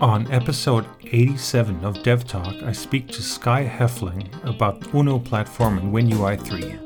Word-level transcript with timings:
On 0.00 0.30
episode 0.30 0.86
87 1.06 1.84
of 1.84 2.04
Dev 2.04 2.24
Talk, 2.24 2.54
I 2.62 2.70
speak 2.70 3.08
to 3.08 3.20
Skye 3.20 3.66
Hoefling 3.66 4.28
about 4.48 4.94
Uno 4.94 5.18
platform 5.18 5.76
and 5.76 5.92
WinUI 5.92 6.40
3. 6.40 6.78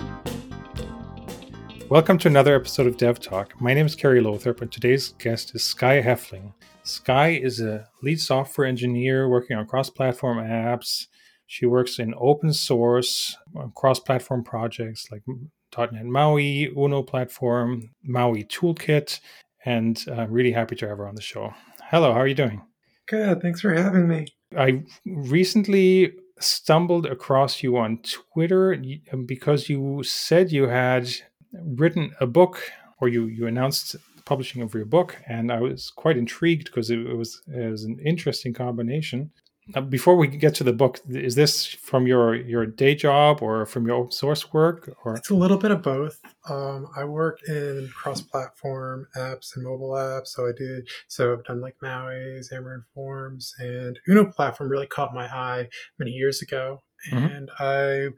Welcome 1.91 2.17
to 2.17 2.29
another 2.29 2.57
episode 2.57 2.87
of 2.87 2.97
Dev 2.97 3.21
Talk. 3.21 3.61
My 3.61 3.75
name 3.75 3.85
is 3.85 3.95
Kerry 3.95 4.23
Lothrop, 4.23 4.63
and 4.63 4.73
today's 4.73 5.11
guest 5.19 5.55
is 5.55 5.63
Skye 5.63 6.01
Hoefling. 6.01 6.55
Skye 6.85 7.33
is 7.33 7.61
a 7.61 7.87
lead 8.03 8.19
software 8.19 8.67
engineer 8.67 9.29
working 9.29 9.59
on 9.59 9.67
cross 9.67 9.91
platform 9.91 10.39
apps. 10.39 11.09
She 11.47 11.67
works 11.67 11.99
in 11.99 12.15
open 12.17 12.55
source, 12.55 13.37
um, 13.55 13.75
cross 13.77 14.01
platform 14.01 14.43
projects 14.43 15.09
like 15.13 15.23
.NET 15.77 16.07
MAUI, 16.07 16.73
Uno 16.75 17.03
platform, 17.03 17.91
MAUI 18.03 18.45
toolkit, 18.45 19.21
and 19.67 20.03
I'm 20.11 20.33
really 20.33 20.53
happy 20.53 20.77
to 20.77 20.89
have 20.89 20.97
her 20.97 21.07
on 21.07 21.15
the 21.15 21.21
show. 21.21 21.53
Hello, 21.91 22.15
how 22.15 22.21
are 22.21 22.27
you 22.27 22.35
doing? 22.35 22.63
Good. 23.13 23.43
Thanks 23.43 23.61
for 23.61 23.75
having 23.75 24.09
me. 24.09 24.27
I 24.57 24.85
recently 25.05 26.15
stumbled 26.41 27.05
across 27.05 27.63
you 27.63 27.77
on 27.77 27.99
Twitter 27.99 28.83
because 29.27 29.69
you 29.69 30.03
said 30.03 30.51
you 30.51 30.69
had 30.69 31.11
written 31.53 32.13
a 32.21 32.27
book 32.27 32.63
or 33.03 33.09
you, 33.09 33.27
you 33.27 33.47
announced 33.47 33.93
the 33.93 34.23
publishing 34.25 34.63
of 34.63 34.73
your 34.73 34.87
book. 34.87 35.19
And 35.29 35.53
I 35.53 35.61
was 35.61 35.93
quite 35.95 36.17
intrigued 36.17 36.69
because 36.69 36.89
it, 36.89 37.01
it 37.01 37.15
was, 37.15 37.43
it 37.49 37.71
was 37.71 37.85
an 37.85 37.99
interesting 38.03 38.55
combination. 38.55 39.31
Uh, 39.75 39.81
before 39.81 40.17
we 40.17 40.27
get 40.27 40.55
to 40.57 40.65
the 40.65 40.73
book, 40.73 41.01
is 41.09 41.37
this 41.37 41.67
from 41.67 42.07
your 42.07 42.35
your 42.35 42.67
day 42.67 42.97
job 42.97 43.41
or 43.41 43.65
from 43.65 43.87
your 43.87 43.97
open 43.97 44.11
source 44.11 44.53
work? 44.53 44.95
Or 45.05 45.15
it's 45.15 45.31
a 45.31 45.37
little 45.37 45.57
bit 45.57 45.71
of 45.71 45.83
both. 45.83 46.21
Um, 46.49 46.89
I 46.97 47.05
work 47.05 47.39
in 47.47 47.89
cross-platform 47.95 49.07
apps 49.17 49.55
and 49.55 49.65
mobile 49.65 49.91
apps, 49.91 50.29
so 50.29 50.49
I 50.49 50.53
did. 50.57 50.89
So 51.07 51.33
I've 51.33 51.45
done 51.45 51.61
like 51.61 51.77
Maui, 51.81 52.41
Xamarin 52.41 52.85
Forms, 52.93 53.55
and 53.59 54.01
Uno 54.09 54.25
platform 54.25 54.69
really 54.69 54.89
caught 54.89 55.15
my 55.15 55.27
eye 55.27 55.69
many 55.97 56.11
years 56.11 56.43
ago, 56.43 56.83
mm-hmm. 57.13 57.25
and 57.25 57.51
I 57.61 58.09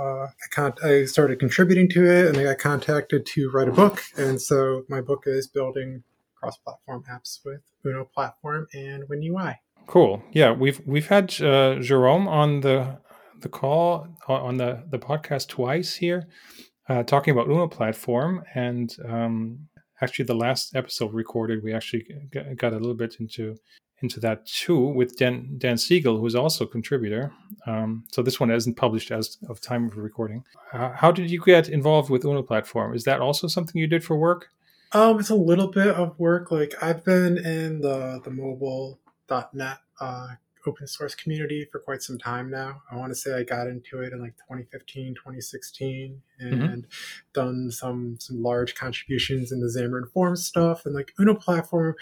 uh, 0.00 0.26
I, 0.26 0.48
con- 0.50 0.82
I 0.82 1.04
started 1.04 1.38
contributing 1.38 1.90
to 1.90 2.06
it, 2.06 2.28
and 2.28 2.38
I 2.38 2.44
got 2.44 2.58
contacted 2.58 3.26
to 3.26 3.50
write 3.50 3.68
a 3.68 3.72
book, 3.72 4.02
and 4.16 4.40
so 4.40 4.84
my 4.88 5.02
book 5.02 5.24
is 5.26 5.46
building 5.46 6.04
cross-platform 6.36 7.04
apps 7.10 7.40
with 7.44 7.60
Uno 7.84 8.04
platform 8.04 8.66
and 8.72 9.04
WinUI. 9.08 9.56
Cool. 9.86 10.22
Yeah, 10.32 10.52
we've 10.52 10.80
we've 10.84 11.06
had 11.06 11.40
uh, 11.40 11.76
Jerome 11.80 12.26
on 12.28 12.60
the 12.60 12.98
the 13.40 13.48
call 13.48 14.08
on 14.28 14.56
the 14.56 14.84
the 14.90 14.98
podcast 14.98 15.48
twice 15.48 15.94
here, 15.94 16.26
uh, 16.88 17.02
talking 17.04 17.32
about 17.32 17.48
Uno 17.48 17.68
platform, 17.68 18.42
and 18.54 18.94
um, 19.08 19.68
actually 20.00 20.24
the 20.24 20.34
last 20.34 20.74
episode 20.74 21.12
recorded, 21.12 21.62
we 21.62 21.72
actually 21.72 22.06
got 22.56 22.72
a 22.72 22.78
little 22.78 22.94
bit 22.94 23.16
into 23.20 23.56
into 24.02 24.20
that 24.20 24.44
too 24.46 24.78
with 24.78 25.16
Dan 25.16 25.54
Dan 25.56 25.78
Siegel, 25.78 26.18
who's 26.18 26.34
also 26.34 26.64
a 26.64 26.68
contributor. 26.68 27.32
Um, 27.66 28.04
so 28.12 28.22
this 28.22 28.38
one 28.40 28.50
isn't 28.50 28.76
published 28.76 29.10
as 29.10 29.38
of 29.48 29.60
time 29.60 29.86
of 29.86 29.96
recording. 29.96 30.44
Uh, 30.72 30.92
how 30.92 31.12
did 31.12 31.30
you 31.30 31.42
get 31.42 31.68
involved 31.68 32.10
with 32.10 32.24
Uno 32.24 32.42
platform? 32.42 32.94
Is 32.94 33.04
that 33.04 33.20
also 33.20 33.46
something 33.46 33.80
you 33.80 33.86
did 33.86 34.04
for 34.04 34.16
work? 34.16 34.48
Um, 34.92 35.18
it's 35.18 35.30
a 35.30 35.34
little 35.34 35.68
bit 35.68 35.88
of 35.88 36.18
work. 36.18 36.50
Like 36.50 36.74
I've 36.82 37.04
been 37.04 37.38
in 37.38 37.80
the 37.80 38.20
the 38.22 38.30
mobile 38.30 38.98
.NET 39.28 39.78
uh, 40.00 40.28
open 40.66 40.86
source 40.86 41.14
community 41.14 41.66
for 41.70 41.78
quite 41.78 42.02
some 42.02 42.18
time 42.18 42.50
now. 42.50 42.82
I 42.90 42.96
want 42.96 43.12
to 43.12 43.14
say 43.14 43.34
I 43.34 43.44
got 43.44 43.66
into 43.66 44.00
it 44.00 44.12
in 44.12 44.20
like 44.20 44.36
2015, 44.36 45.14
2016, 45.14 46.22
mm-hmm. 46.42 46.62
and 46.62 46.62
mm-hmm. 46.62 46.80
done 47.32 47.70
some 47.70 48.16
some 48.18 48.42
large 48.42 48.74
contributions 48.74 49.52
in 49.52 49.60
the 49.60 49.66
Xamarin 49.66 50.10
Forms 50.12 50.44
stuff 50.44 50.86
and 50.86 50.94
like 50.94 51.12
Uno 51.18 51.34
platform. 51.34 51.94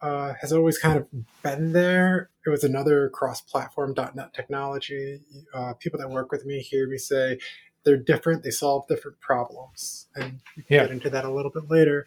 Uh, 0.00 0.34
has 0.40 0.52
always 0.52 0.78
kind 0.78 0.96
of 0.96 1.08
been 1.42 1.72
there. 1.72 2.30
It 2.46 2.50
was 2.50 2.62
another 2.62 3.08
cross-platform 3.08 3.96
.NET 4.14 4.32
technology. 4.32 5.20
Uh, 5.52 5.72
people 5.74 5.98
that 5.98 6.08
work 6.08 6.30
with 6.30 6.46
me 6.46 6.60
hear 6.60 6.86
me 6.86 6.98
say 6.98 7.40
they're 7.82 7.96
different. 7.96 8.44
They 8.44 8.52
solve 8.52 8.86
different 8.86 9.18
problems, 9.18 10.06
and 10.14 10.40
we 10.56 10.62
can 10.62 10.76
yeah. 10.76 10.82
get 10.84 10.92
into 10.92 11.10
that 11.10 11.24
a 11.24 11.32
little 11.32 11.50
bit 11.50 11.68
later. 11.68 12.06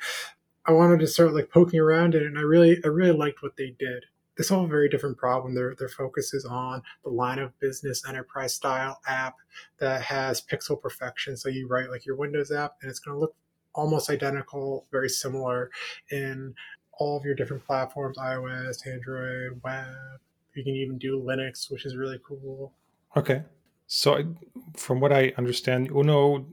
I 0.65 0.71
wanted 0.71 1.01
to 1.01 1.07
start 1.07 1.33
like 1.33 1.49
poking 1.49 1.81
around 1.81 2.15
it, 2.15 2.23
and 2.23 2.37
I 2.37 2.43
really, 2.43 2.79
I 2.81 2.87
really 2.87 3.11
liked 3.11 3.43
what 3.43 3.57
they 3.57 3.75
did 3.77 4.05
they 4.37 4.43
solve 4.43 4.65
a 4.65 4.67
very 4.67 4.89
different 4.89 5.17
problem. 5.17 5.55
Their 5.55 5.75
their 5.77 5.89
focus 5.89 6.33
is 6.33 6.45
on 6.45 6.81
the 7.03 7.09
line 7.09 7.39
of 7.39 7.57
business 7.59 8.03
enterprise 8.07 8.53
style 8.53 8.99
app 9.07 9.35
that 9.79 10.01
has 10.01 10.41
pixel 10.41 10.81
perfection. 10.81 11.35
So 11.37 11.49
you 11.49 11.67
write 11.67 11.89
like 11.89 12.05
your 12.05 12.15
Windows 12.15 12.51
app, 12.51 12.75
and 12.81 12.89
it's 12.89 12.99
going 12.99 13.15
to 13.15 13.19
look 13.19 13.35
almost 13.73 14.09
identical, 14.09 14.85
very 14.91 15.09
similar 15.09 15.69
in 16.09 16.53
all 16.93 17.17
of 17.17 17.25
your 17.25 17.35
different 17.35 17.65
platforms: 17.65 18.17
iOS, 18.17 18.87
Android, 18.87 19.61
web. 19.63 20.19
You 20.55 20.63
can 20.63 20.75
even 20.75 20.97
do 20.97 21.21
Linux, 21.21 21.71
which 21.71 21.85
is 21.85 21.95
really 21.95 22.19
cool. 22.27 22.73
Okay, 23.15 23.43
so 23.87 24.35
from 24.75 24.99
what 24.99 25.11
I 25.11 25.33
understand, 25.37 25.89
Uno 25.91 26.45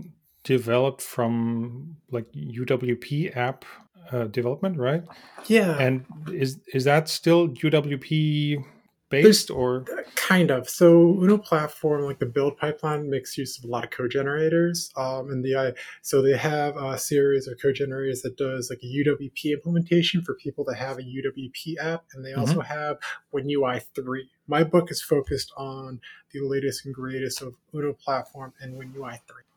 developed 0.44 1.02
from 1.02 1.96
like 2.10 2.30
UWP 2.32 3.36
app 3.36 3.64
uh, 4.12 4.24
development, 4.24 4.78
right? 4.78 5.02
Yeah. 5.46 5.78
And 5.78 6.04
is 6.32 6.58
is 6.72 6.84
that 6.84 7.08
still 7.08 7.48
UWP 7.48 8.64
based 9.10 9.48
There's, 9.48 9.50
or 9.50 9.84
kind 10.14 10.50
of? 10.50 10.68
So 10.68 11.18
Uno 11.20 11.38
platform, 11.38 12.04
like 12.04 12.18
the 12.18 12.26
build 12.26 12.56
pipeline, 12.56 13.10
makes 13.10 13.36
use 13.38 13.58
of 13.58 13.64
a 13.64 13.66
lot 13.68 13.84
of 13.84 13.90
code 13.90 14.10
generators. 14.10 14.90
Um, 14.96 15.30
and 15.30 15.44
the 15.44 15.54
uh, 15.54 15.72
so 16.02 16.22
they 16.22 16.36
have 16.36 16.76
a 16.76 16.98
series 16.98 17.46
of 17.48 17.58
code 17.60 17.76
generators 17.76 18.22
that 18.22 18.36
does 18.36 18.70
like 18.70 18.80
a 18.82 18.86
UWP 18.86 19.52
implementation 19.52 20.22
for 20.22 20.34
people 20.34 20.64
that 20.64 20.76
have 20.76 20.98
a 20.98 21.02
UWP 21.02 21.76
app, 21.80 22.04
and 22.14 22.24
they 22.24 22.34
also 22.34 22.60
mm-hmm. 22.60 22.72
have 22.72 22.98
WinUI 23.34 23.82
three. 23.94 24.28
My 24.46 24.64
book 24.64 24.90
is 24.90 25.02
focused 25.02 25.52
on 25.56 26.00
the 26.32 26.40
latest 26.40 26.84
and 26.84 26.94
greatest 26.94 27.42
of 27.42 27.54
Uno 27.74 27.92
platform 27.92 28.52
and 28.60 28.74
WinUI 28.74 29.18
three. 29.26 29.47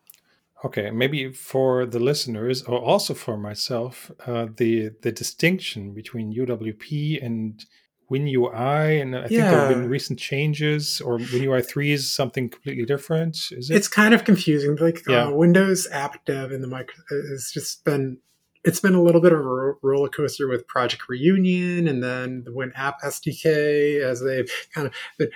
Okay, 0.64 0.92
maybe 0.92 1.32
for 1.32 1.86
the 1.88 2.00
listeners 2.00 2.62
or 2.64 2.80
also 2.80 3.14
for 3.14 3.38
myself, 3.38 4.12
uh, 4.28 4.48
the 4.56 4.92
the 5.02 5.12
distinction 5.12 5.94
between 5.94 6.34
UWP 6.34 7.24
and 7.24 7.66
WinUI, 8.12 9.02
and 9.02 9.16
I 9.16 9.28
think 9.28 9.40
there 9.40 9.60
have 9.60 9.70
been 9.70 9.90
recent 9.90 10.20
changes, 10.20 11.02
or 11.02 11.18
WinUI 11.18 11.66
three 11.66 11.92
is 11.92 12.14
something 12.14 12.50
completely 12.50 12.86
different. 12.86 13.38
Is 13.52 13.72
it? 13.72 13.76
It's 13.76 13.88
kind 13.88 14.14
of 14.14 14.24
confusing. 14.24 14.76
Like 14.76 15.02
uh, 15.08 15.14
yeah. 15.14 15.28
uh, 15.28 15.32
Windows 15.32 15.88
App 15.92 16.24
Dev 16.26 16.52
in 16.52 16.62
the 16.62 16.68
mic 16.68 16.92
has 17.10 17.50
just 17.52 17.84
been 17.84 18.18
it's 18.64 18.80
been 18.80 18.94
a 18.94 19.02
little 19.02 19.22
bit 19.22 19.34
of 19.34 19.40
a 19.40 19.74
roller 19.82 20.10
coaster 20.10 20.48
with 20.48 20.68
Project 20.68 21.10
Reunion 21.10 21.88
and 21.88 22.04
then 22.04 22.44
the 22.44 22.54
Win 22.54 22.72
App 22.76 23.02
SDK 23.02 24.02
as 24.02 24.22
they've 24.22 24.52
kind 24.74 24.88
of 24.88 24.94
been 25.18 25.30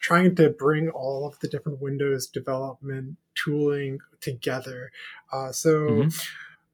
trying 0.00 0.34
to 0.34 0.50
bring 0.50 0.88
all 0.88 1.26
of 1.26 1.38
the 1.40 1.48
different 1.48 1.80
Windows 1.80 2.26
development 2.26 3.16
tooling 3.34 3.98
together. 4.20 4.90
Uh, 5.32 5.52
so 5.52 5.70
mm-hmm. 5.72 6.08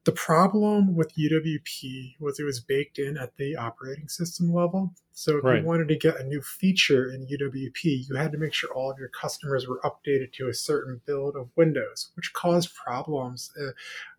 the 0.04 0.12
problem 0.12 0.94
with 0.94 1.14
UWP 1.16 2.14
was 2.20 2.38
it 2.38 2.44
was 2.44 2.60
baked 2.60 2.98
in 2.98 3.19
at 3.19 3.37
the 3.37 3.56
operating 3.56 4.09
system 4.09 4.53
level. 4.53 4.94
So 5.12 5.38
if 5.38 5.44
right. 5.44 5.60
you 5.60 5.66
wanted 5.66 5.88
to 5.88 5.97
get 5.97 6.20
a 6.20 6.25
new 6.25 6.41
feature 6.41 7.10
in 7.10 7.26
UWP, 7.26 8.09
you 8.09 8.14
had 8.14 8.32
to 8.32 8.38
make 8.38 8.53
sure 8.54 8.72
all 8.72 8.91
of 8.91 8.98
your 8.98 9.09
customers 9.09 9.66
were 9.66 9.81
updated 9.82 10.32
to 10.34 10.48
a 10.48 10.54
certain 10.54 11.00
build 11.06 11.37
of 11.37 11.48
Windows, 11.56 12.10
which 12.14 12.32
caused 12.32 12.75
problems. 12.75 13.50
Uh, 13.60 13.72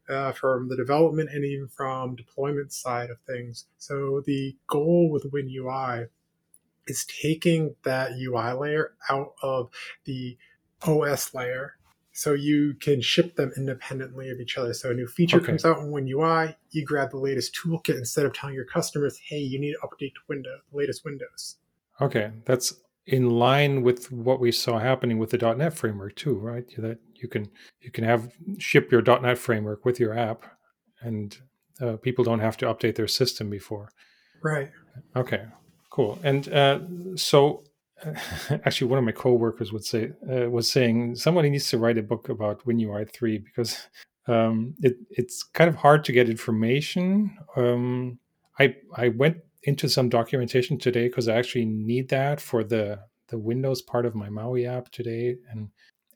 uh, 0.10 0.32
from 0.32 0.70
the 0.70 0.76
development 0.78 1.30
and 1.34 1.44
even 1.44 1.68
from 1.68 2.16
deployment 2.16 2.72
side 2.72 3.10
of 3.10 3.20
things. 3.28 3.66
So 3.78 4.24
the 4.26 4.56
goal 4.68 5.10
with 5.12 5.30
WinUI 5.32 6.08
is 6.88 7.06
taking 7.06 7.76
that 7.84 8.12
UI 8.20 8.54
layer 8.54 8.94
out 9.10 9.34
of 9.42 9.70
the 10.06 10.38
OS 10.82 11.34
layer 11.34 11.78
so 12.18 12.34
you 12.34 12.74
can 12.82 13.00
ship 13.00 13.36
them 13.36 13.52
independently 13.56 14.32
of 14.32 14.40
each 14.40 14.58
other. 14.58 14.74
So 14.74 14.90
a 14.90 14.94
new 14.96 15.06
feature 15.06 15.38
okay. 15.38 15.46
comes 15.46 15.64
out 15.64 15.78
in 15.78 15.92
WinUI, 15.92 16.56
you 16.72 16.84
grab 16.84 17.12
the 17.12 17.18
latest 17.18 17.56
toolkit 17.56 17.96
instead 17.96 18.26
of 18.26 18.34
telling 18.34 18.56
your 18.56 18.66
customers, 18.66 19.20
"Hey, 19.20 19.38
you 19.38 19.60
need 19.60 19.74
to 19.74 19.88
update 19.88 20.16
to 20.16 20.22
Windows, 20.28 20.62
the 20.72 20.78
latest 20.78 21.06
Windows." 21.06 21.58
Okay, 22.02 22.32
that's 22.46 22.74
in 23.06 23.30
line 23.30 23.84
with 23.84 24.12
what 24.12 24.40
we 24.40 24.52
saw 24.52 24.80
happening 24.80 25.20
with 25.20 25.30
the 25.30 25.38
.NET 25.38 25.76
framework 25.76 26.16
too, 26.16 26.34
right? 26.34 26.66
That 26.78 26.98
you 27.14 27.28
can 27.28 27.52
you 27.82 27.92
can 27.92 28.04
have 28.04 28.34
ship 28.58 28.92
your 28.92 29.04
.NET 29.04 29.38
framework 29.38 29.86
with 29.86 30.00
your 30.00 30.18
app, 30.18 30.44
and 31.02 31.38
uh, 31.80 31.98
people 31.98 32.24
don't 32.24 32.40
have 32.40 32.58
to 32.58 32.66
update 32.66 32.96
their 32.96 33.08
system 33.08 33.50
before. 33.52 33.90
Right. 34.42 34.72
Okay. 35.16 35.46
Cool. 35.98 36.20
And 36.22 36.48
uh, 36.54 36.80
so, 37.16 37.64
actually, 38.52 38.88
one 38.88 39.00
of 39.00 39.04
my 39.04 39.12
coworkers 39.12 39.74
would 39.74 39.84
say 39.84 40.12
uh, 40.32 40.48
was 40.48 40.72
saying 40.72 41.16
somebody 41.16 41.50
needs 41.50 41.72
to 41.72 41.80
write 41.80 41.98
a 41.98 42.04
book 42.04 42.30
about 42.30 42.64
WinUI 42.68 43.12
three 43.12 43.40
because 43.40 43.88
um, 44.28 44.76
it, 44.84 44.96
it's 45.10 45.42
kind 45.42 45.68
of 45.68 45.76
hard 45.76 46.04
to 46.04 46.12
get 46.12 46.30
information. 46.30 47.36
Um, 47.56 48.20
I 48.60 48.76
I 48.96 49.08
went 49.08 49.38
into 49.64 49.90
some 49.90 50.08
documentation 50.08 50.78
today 50.78 51.08
because 51.08 51.28
I 51.28 51.36
actually 51.36 51.66
need 51.66 52.10
that 52.10 52.40
for 52.40 52.64
the 52.64 53.00
the 53.30 53.40
Windows 53.40 53.82
part 53.82 54.06
of 54.06 54.14
my 54.14 54.30
Maui 54.30 54.68
app 54.68 54.92
today, 54.92 55.38
and 55.50 55.68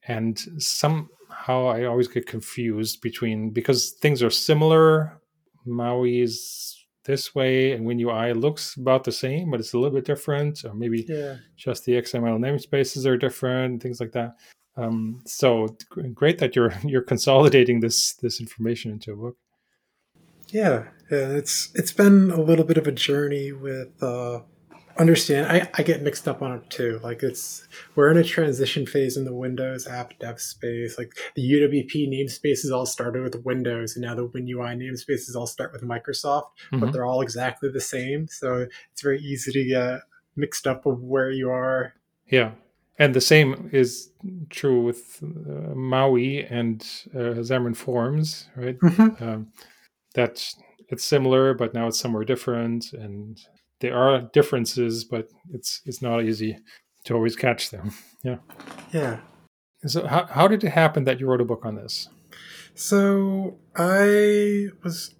and 0.07 0.37
somehow 0.61 1.69
I 1.69 1.85
always 1.85 2.07
get 2.07 2.27
confused 2.27 3.01
between 3.01 3.49
because 3.49 3.93
things 3.93 4.21
are 4.21 4.29
similar. 4.29 5.19
Maui 5.65 6.21
is 6.21 6.80
this 7.05 7.33
way, 7.33 7.71
and 7.71 7.85
when 7.85 7.97
WinUI 7.97 8.39
looks 8.39 8.75
about 8.75 9.03
the 9.03 9.11
same, 9.11 9.49
but 9.49 9.59
it's 9.59 9.73
a 9.73 9.77
little 9.77 9.93
bit 9.93 10.05
different, 10.05 10.63
or 10.63 10.73
maybe 10.73 11.05
yeah. 11.07 11.37
just 11.57 11.85
the 11.85 11.93
XML 11.93 12.39
namespaces 12.39 13.05
are 13.05 13.17
different, 13.17 13.81
things 13.81 13.99
like 13.99 14.11
that. 14.11 14.35
Um, 14.77 15.21
so 15.25 15.75
great 16.13 16.39
that 16.39 16.55
you're 16.55 16.73
you're 16.83 17.01
consolidating 17.01 17.79
this 17.79 18.13
this 18.15 18.39
information 18.39 18.91
into 18.91 19.13
a 19.13 19.15
book. 19.15 19.37
Yeah, 20.47 20.85
yeah, 21.09 21.29
it's 21.29 21.71
it's 21.75 21.93
been 21.93 22.31
a 22.31 22.41
little 22.41 22.65
bit 22.65 22.77
of 22.77 22.87
a 22.87 22.91
journey 22.91 23.51
with 23.51 24.01
uh, 24.01 24.41
understand. 24.97 25.47
I, 25.47 25.69
I 25.73 25.83
get 25.83 26.01
mixed 26.01 26.27
up 26.27 26.41
on 26.41 26.53
it 26.53 26.69
too. 26.69 26.99
Like 27.03 27.23
it's 27.23 27.67
we're 27.95 28.09
in 28.11 28.17
a 28.17 28.23
transition 28.23 28.85
phase 28.85 29.17
in 29.17 29.25
the 29.25 29.33
windows 29.33 29.87
app 29.87 30.17
dev 30.19 30.39
space. 30.39 30.97
Like 30.97 31.13
the 31.35 31.41
uwp 31.53 32.09
namespaces 32.09 32.71
all 32.71 32.85
started 32.85 33.23
with 33.23 33.45
windows 33.45 33.95
and 33.95 34.03
now 34.03 34.15
the 34.15 34.27
winui 34.27 34.77
namespaces 34.77 35.35
all 35.35 35.47
start 35.47 35.71
with 35.71 35.83
microsoft 35.83 36.43
mm-hmm. 36.71 36.79
but 36.79 36.93
they're 36.93 37.05
all 37.05 37.21
exactly 37.21 37.69
the 37.69 37.81
same. 37.81 38.27
So 38.27 38.67
it's 38.91 39.01
very 39.01 39.19
easy 39.19 39.51
to 39.51 39.63
get 39.63 40.01
mixed 40.35 40.67
up 40.67 40.85
of 40.85 41.01
where 41.01 41.31
you 41.31 41.49
are. 41.49 41.93
Yeah. 42.27 42.51
And 42.97 43.15
the 43.15 43.21
same 43.21 43.69
is 43.73 44.11
true 44.49 44.83
with 44.83 45.23
uh, 45.23 45.73
maui 45.73 46.43
and 46.43 46.81
uh, 47.15 47.39
xamarin 47.41 47.75
forms 47.75 48.47
right? 48.55 48.77
Mm-hmm. 48.79 49.23
um, 49.23 49.47
that's 50.13 50.55
it's 50.89 51.03
similar 51.03 51.53
but 51.53 51.73
now 51.73 51.87
it's 51.87 51.99
somewhere 51.99 52.25
different 52.25 52.93
and 52.93 53.39
there 53.81 53.97
are 53.97 54.21
differences, 54.33 55.03
but 55.03 55.27
it's 55.51 55.81
it's 55.85 56.01
not 56.01 56.23
easy 56.23 56.57
to 57.05 57.13
always 57.13 57.35
catch 57.35 57.69
them. 57.71 57.91
Yeah. 58.23 58.37
Yeah. 58.93 59.19
So 59.87 60.05
how 60.05 60.27
how 60.27 60.47
did 60.47 60.63
it 60.63 60.69
happen 60.69 61.05
that 61.05 61.19
you 61.19 61.27
wrote 61.27 61.41
a 61.41 61.45
book 61.45 61.65
on 61.65 61.75
this? 61.75 62.07
So 62.75 63.57
I 63.75 64.67
was 64.83 65.15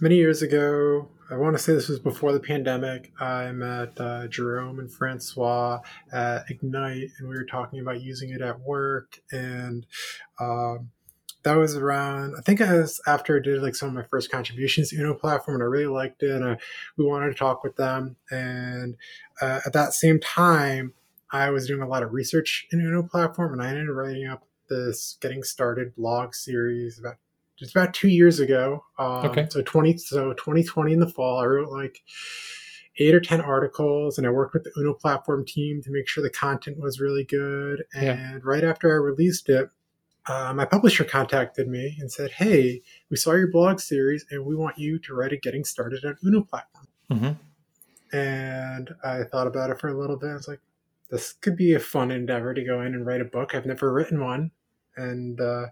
many 0.00 0.16
years 0.16 0.42
ago. 0.42 1.08
I 1.30 1.36
want 1.36 1.54
to 1.54 1.62
say 1.62 1.74
this 1.74 1.88
was 1.88 1.98
before 1.98 2.32
the 2.32 2.40
pandemic. 2.40 3.12
I 3.20 3.52
met 3.52 4.00
uh, 4.00 4.28
Jerome 4.28 4.78
and 4.78 4.90
Francois 4.90 5.80
at 6.10 6.44
Ignite, 6.48 7.10
and 7.18 7.28
we 7.28 7.34
were 7.34 7.44
talking 7.44 7.80
about 7.80 8.00
using 8.00 8.30
it 8.30 8.40
at 8.40 8.60
work. 8.60 9.20
And 9.30 9.84
um, 10.40 10.88
that 11.42 11.56
was 11.56 11.76
around 11.76 12.34
i 12.36 12.40
think 12.40 12.60
i 12.60 12.72
was 12.72 13.00
after 13.06 13.36
i 13.36 13.40
did 13.42 13.62
like 13.62 13.74
some 13.74 13.88
of 13.88 13.94
my 13.94 14.02
first 14.04 14.30
contributions 14.30 14.90
to 14.90 14.96
uno 14.96 15.14
platform 15.14 15.56
and 15.56 15.62
i 15.62 15.66
really 15.66 15.86
liked 15.86 16.22
it 16.22 16.30
and 16.30 16.44
I, 16.44 16.58
we 16.96 17.04
wanted 17.04 17.28
to 17.28 17.34
talk 17.34 17.62
with 17.62 17.76
them 17.76 18.16
and 18.30 18.96
uh, 19.40 19.60
at 19.64 19.72
that 19.72 19.94
same 19.94 20.20
time 20.20 20.92
i 21.30 21.50
was 21.50 21.66
doing 21.66 21.82
a 21.82 21.88
lot 21.88 22.02
of 22.02 22.12
research 22.12 22.66
in 22.72 22.80
uno 22.80 23.02
platform 23.02 23.52
and 23.52 23.62
i 23.62 23.68
ended 23.68 23.88
up 23.88 23.94
writing 23.94 24.26
up 24.26 24.44
this 24.68 25.16
getting 25.20 25.42
started 25.42 25.94
blog 25.96 26.34
series 26.34 26.98
about 26.98 27.16
just 27.56 27.74
about 27.74 27.94
two 27.94 28.08
years 28.08 28.40
ago 28.40 28.84
um, 28.98 29.26
okay 29.26 29.46
so 29.50 29.62
20 29.62 29.96
so 29.98 30.32
2020 30.34 30.92
in 30.92 31.00
the 31.00 31.08
fall 31.08 31.38
i 31.38 31.44
wrote 31.44 31.70
like 31.70 32.02
eight 33.00 33.14
or 33.14 33.20
ten 33.20 33.40
articles 33.40 34.18
and 34.18 34.26
i 34.26 34.30
worked 34.30 34.54
with 34.54 34.64
the 34.64 34.72
uno 34.76 34.92
platform 34.92 35.44
team 35.46 35.80
to 35.82 35.90
make 35.90 36.08
sure 36.08 36.22
the 36.22 36.30
content 36.30 36.78
was 36.78 37.00
really 37.00 37.24
good 37.24 37.84
and 37.94 38.04
yeah. 38.04 38.38
right 38.42 38.64
after 38.64 38.92
i 38.92 38.96
released 38.96 39.48
it 39.48 39.70
uh, 40.28 40.52
my 40.54 40.64
publisher 40.64 41.04
contacted 41.04 41.68
me 41.68 41.96
and 42.00 42.10
said, 42.10 42.30
"Hey, 42.30 42.82
we 43.10 43.16
saw 43.16 43.32
your 43.32 43.50
blog 43.50 43.80
series, 43.80 44.24
and 44.30 44.44
we 44.44 44.54
want 44.54 44.78
you 44.78 44.98
to 45.00 45.14
write 45.14 45.32
a 45.32 45.36
getting 45.36 45.64
started 45.64 46.04
on 46.04 46.16
Uno 46.24 46.42
platform." 46.42 46.86
Mm-hmm. 47.10 48.16
And 48.16 48.94
I 49.04 49.24
thought 49.24 49.46
about 49.46 49.70
it 49.70 49.80
for 49.80 49.88
a 49.88 49.98
little 49.98 50.16
bit. 50.16 50.30
I 50.30 50.34
was 50.34 50.48
like, 50.48 50.60
"This 51.10 51.32
could 51.32 51.56
be 51.56 51.74
a 51.74 51.80
fun 51.80 52.10
endeavor 52.10 52.54
to 52.54 52.64
go 52.64 52.82
in 52.82 52.94
and 52.94 53.06
write 53.06 53.20
a 53.20 53.24
book. 53.26 53.54
I've 53.54 53.66
never 53.66 53.92
written 53.92 54.20
one." 54.22 54.50
And 54.96 55.40
uh, 55.40 55.66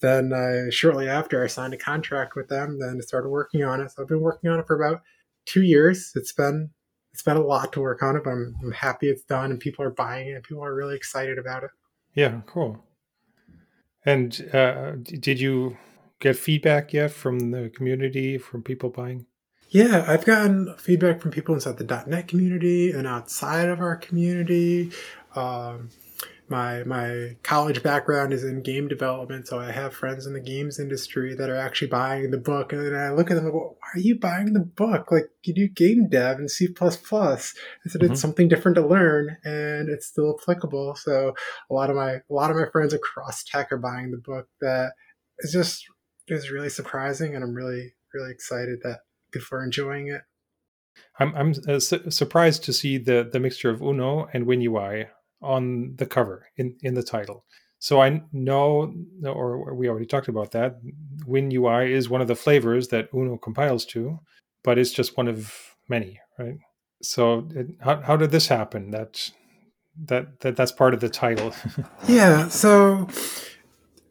then 0.00 0.32
I, 0.32 0.70
shortly 0.70 1.08
after, 1.08 1.42
I 1.42 1.46
signed 1.46 1.72
a 1.72 1.78
contract 1.78 2.34
with 2.34 2.48
them. 2.48 2.78
Then 2.78 2.96
I 2.98 3.00
started 3.00 3.28
working 3.28 3.62
on 3.62 3.80
it. 3.80 3.92
So 3.92 4.02
I've 4.02 4.08
been 4.08 4.20
working 4.20 4.50
on 4.50 4.58
it 4.58 4.66
for 4.66 4.80
about 4.80 5.02
two 5.46 5.62
years. 5.62 6.12
It's 6.14 6.32
been 6.32 6.70
it's 7.12 7.22
been 7.22 7.36
a 7.36 7.42
lot 7.42 7.72
to 7.74 7.80
work 7.80 8.02
on 8.02 8.16
it, 8.16 8.24
but 8.24 8.30
I'm, 8.30 8.54
I'm 8.62 8.72
happy 8.72 9.08
it's 9.08 9.22
done 9.24 9.50
and 9.50 9.60
people 9.60 9.84
are 9.84 9.90
buying 9.90 10.28
it. 10.28 10.32
And 10.32 10.42
People 10.42 10.64
are 10.64 10.74
really 10.74 10.96
excited 10.96 11.38
about 11.38 11.62
it. 11.62 11.70
Yeah, 12.14 12.40
cool. 12.46 12.82
And 14.04 14.50
uh, 14.52 14.92
did 15.02 15.40
you 15.40 15.76
get 16.18 16.36
feedback 16.36 16.92
yet 16.92 17.10
from 17.10 17.50
the 17.50 17.70
community, 17.70 18.38
from 18.38 18.62
people 18.62 18.90
buying? 18.90 19.26
Yeah, 19.70 20.04
I've 20.06 20.24
gotten 20.24 20.74
feedback 20.76 21.20
from 21.20 21.30
people 21.30 21.54
inside 21.54 21.78
the 21.78 22.04
.NET 22.06 22.28
community 22.28 22.90
and 22.90 23.06
outside 23.06 23.68
of 23.68 23.80
our 23.80 23.96
community. 23.96 24.92
Um, 25.34 25.88
my 26.48 26.84
my 26.84 27.36
college 27.42 27.82
background 27.82 28.32
is 28.32 28.44
in 28.44 28.62
game 28.62 28.88
development, 28.88 29.48
so 29.48 29.58
I 29.58 29.70
have 29.70 29.94
friends 29.94 30.26
in 30.26 30.32
the 30.32 30.40
games 30.40 30.78
industry 30.78 31.34
that 31.34 31.48
are 31.48 31.56
actually 31.56 31.88
buying 31.88 32.30
the 32.30 32.38
book, 32.38 32.72
and 32.72 32.96
I 32.96 33.10
look 33.10 33.30
at 33.30 33.34
them 33.34 33.44
and 33.44 33.52
go, 33.52 33.76
"Why 33.80 33.88
are 33.94 33.98
you 33.98 34.18
buying 34.18 34.52
the 34.52 34.60
book? 34.60 35.10
Like 35.10 35.30
you 35.44 35.54
do 35.54 35.68
game 35.68 36.08
dev 36.08 36.38
and 36.38 36.50
C++." 36.50 36.68
I 36.68 36.76
said 36.76 37.06
mm-hmm. 37.06 38.12
it's 38.12 38.20
something 38.20 38.48
different 38.48 38.76
to 38.76 38.86
learn, 38.86 39.36
and 39.44 39.88
it's 39.88 40.06
still 40.06 40.38
applicable. 40.40 40.94
So 40.96 41.34
a 41.70 41.74
lot 41.74 41.90
of 41.90 41.96
my 41.96 42.12
a 42.12 42.22
lot 42.28 42.50
of 42.50 42.56
my 42.56 42.66
friends 42.70 42.92
across 42.92 43.44
tech 43.44 43.72
are 43.72 43.78
buying 43.78 44.10
the 44.10 44.18
book. 44.18 44.48
That 44.60 44.92
is 45.40 45.52
just 45.52 45.86
is 46.28 46.50
really 46.50 46.70
surprising, 46.70 47.34
and 47.34 47.42
I'm 47.42 47.54
really 47.54 47.94
really 48.12 48.30
excited 48.30 48.80
that 48.82 49.00
people 49.32 49.58
are 49.58 49.64
enjoying 49.64 50.08
it. 50.08 50.22
I'm 51.18 51.34
I'm 51.34 51.54
uh, 51.66 51.80
su- 51.80 52.10
surprised 52.10 52.64
to 52.64 52.72
see 52.72 52.98
the 52.98 53.28
the 53.30 53.40
mixture 53.40 53.70
of 53.70 53.80
Uno 53.80 54.28
and 54.32 54.46
WinUI 54.46 55.08
on 55.42 55.94
the 55.96 56.06
cover 56.06 56.46
in 56.56 56.76
in 56.82 56.94
the 56.94 57.02
title. 57.02 57.44
So 57.78 58.00
I 58.00 58.22
know, 58.32 58.94
or 59.24 59.74
we 59.74 59.88
already 59.88 60.06
talked 60.06 60.28
about 60.28 60.52
that. 60.52 60.76
WinUI 61.26 61.90
is 61.90 62.08
one 62.08 62.20
of 62.20 62.28
the 62.28 62.36
flavors 62.36 62.88
that 62.88 63.08
Uno 63.12 63.36
compiles 63.36 63.84
to, 63.86 64.20
but 64.62 64.78
it's 64.78 64.92
just 64.92 65.16
one 65.16 65.26
of 65.26 65.52
many, 65.88 66.20
right? 66.38 66.58
So 67.02 67.48
it, 67.54 67.66
how 67.80 68.00
how 68.00 68.16
did 68.16 68.30
this 68.30 68.46
happen? 68.46 68.92
That 68.92 69.30
that 70.04 70.40
that 70.40 70.56
that's 70.56 70.70
part 70.70 70.94
of 70.94 71.00
the 71.00 71.08
title. 71.08 71.52
yeah. 72.08 72.48
So 72.48 73.08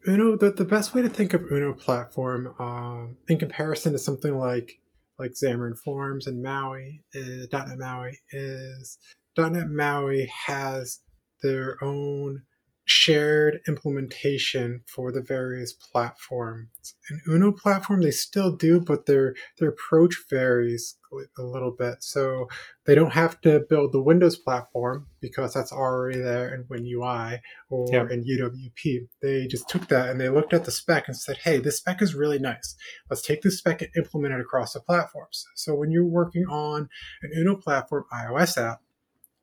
Uno, 0.06 0.36
the, 0.36 0.50
the 0.50 0.64
best 0.64 0.94
way 0.94 1.02
to 1.02 1.08
think 1.08 1.32
of 1.32 1.50
Uno 1.50 1.72
platform 1.72 2.54
uh, 2.58 3.14
in 3.28 3.38
comparison 3.38 3.92
to 3.92 3.98
something 3.98 4.36
like 4.36 4.80
like 5.18 5.32
Xamarin 5.32 5.78
Forms 5.78 6.26
and 6.26 6.42
Maui, 6.42 7.04
uh, 7.14 7.46
.NET 7.52 7.78
Maui 7.78 8.18
is 8.32 8.98
.NET 9.38 9.70
Maui 9.70 10.30
has 10.46 11.00
their 11.42 11.82
own 11.82 12.42
shared 12.84 13.60
implementation 13.68 14.82
for 14.86 15.12
the 15.12 15.20
various 15.20 15.72
platforms. 15.72 16.94
In 17.10 17.20
Uno 17.28 17.52
platform, 17.52 18.02
they 18.02 18.10
still 18.10 18.54
do, 18.54 18.80
but 18.80 19.06
their 19.06 19.34
their 19.58 19.68
approach 19.68 20.16
varies 20.28 20.96
a 21.38 21.42
little 21.42 21.70
bit. 21.70 22.02
So 22.02 22.48
they 22.84 22.94
don't 22.94 23.12
have 23.12 23.40
to 23.42 23.60
build 23.68 23.92
the 23.92 24.02
Windows 24.02 24.36
platform 24.36 25.06
because 25.20 25.54
that's 25.54 25.72
already 25.72 26.20
there 26.20 26.54
in 26.54 26.64
WinUI 26.64 27.40
or 27.70 27.86
yeah. 27.92 28.06
in 28.10 28.24
UWP. 28.24 29.08
They 29.20 29.46
just 29.46 29.68
took 29.68 29.88
that 29.88 30.08
and 30.08 30.20
they 30.20 30.28
looked 30.28 30.54
at 30.54 30.64
the 30.64 30.72
spec 30.72 31.06
and 31.06 31.16
said, 31.16 31.38
"Hey, 31.38 31.58
this 31.58 31.78
spec 31.78 32.02
is 32.02 32.14
really 32.14 32.38
nice. 32.38 32.76
Let's 33.08 33.22
take 33.22 33.42
this 33.42 33.58
spec 33.58 33.82
and 33.82 33.90
implement 33.96 34.34
it 34.34 34.40
across 34.40 34.72
the 34.72 34.80
platforms." 34.80 35.46
So 35.54 35.74
when 35.74 35.92
you're 35.92 36.04
working 36.04 36.46
on 36.46 36.88
an 37.22 37.30
Uno 37.36 37.56
platform 37.56 38.04
iOS 38.12 38.58
app, 38.58 38.80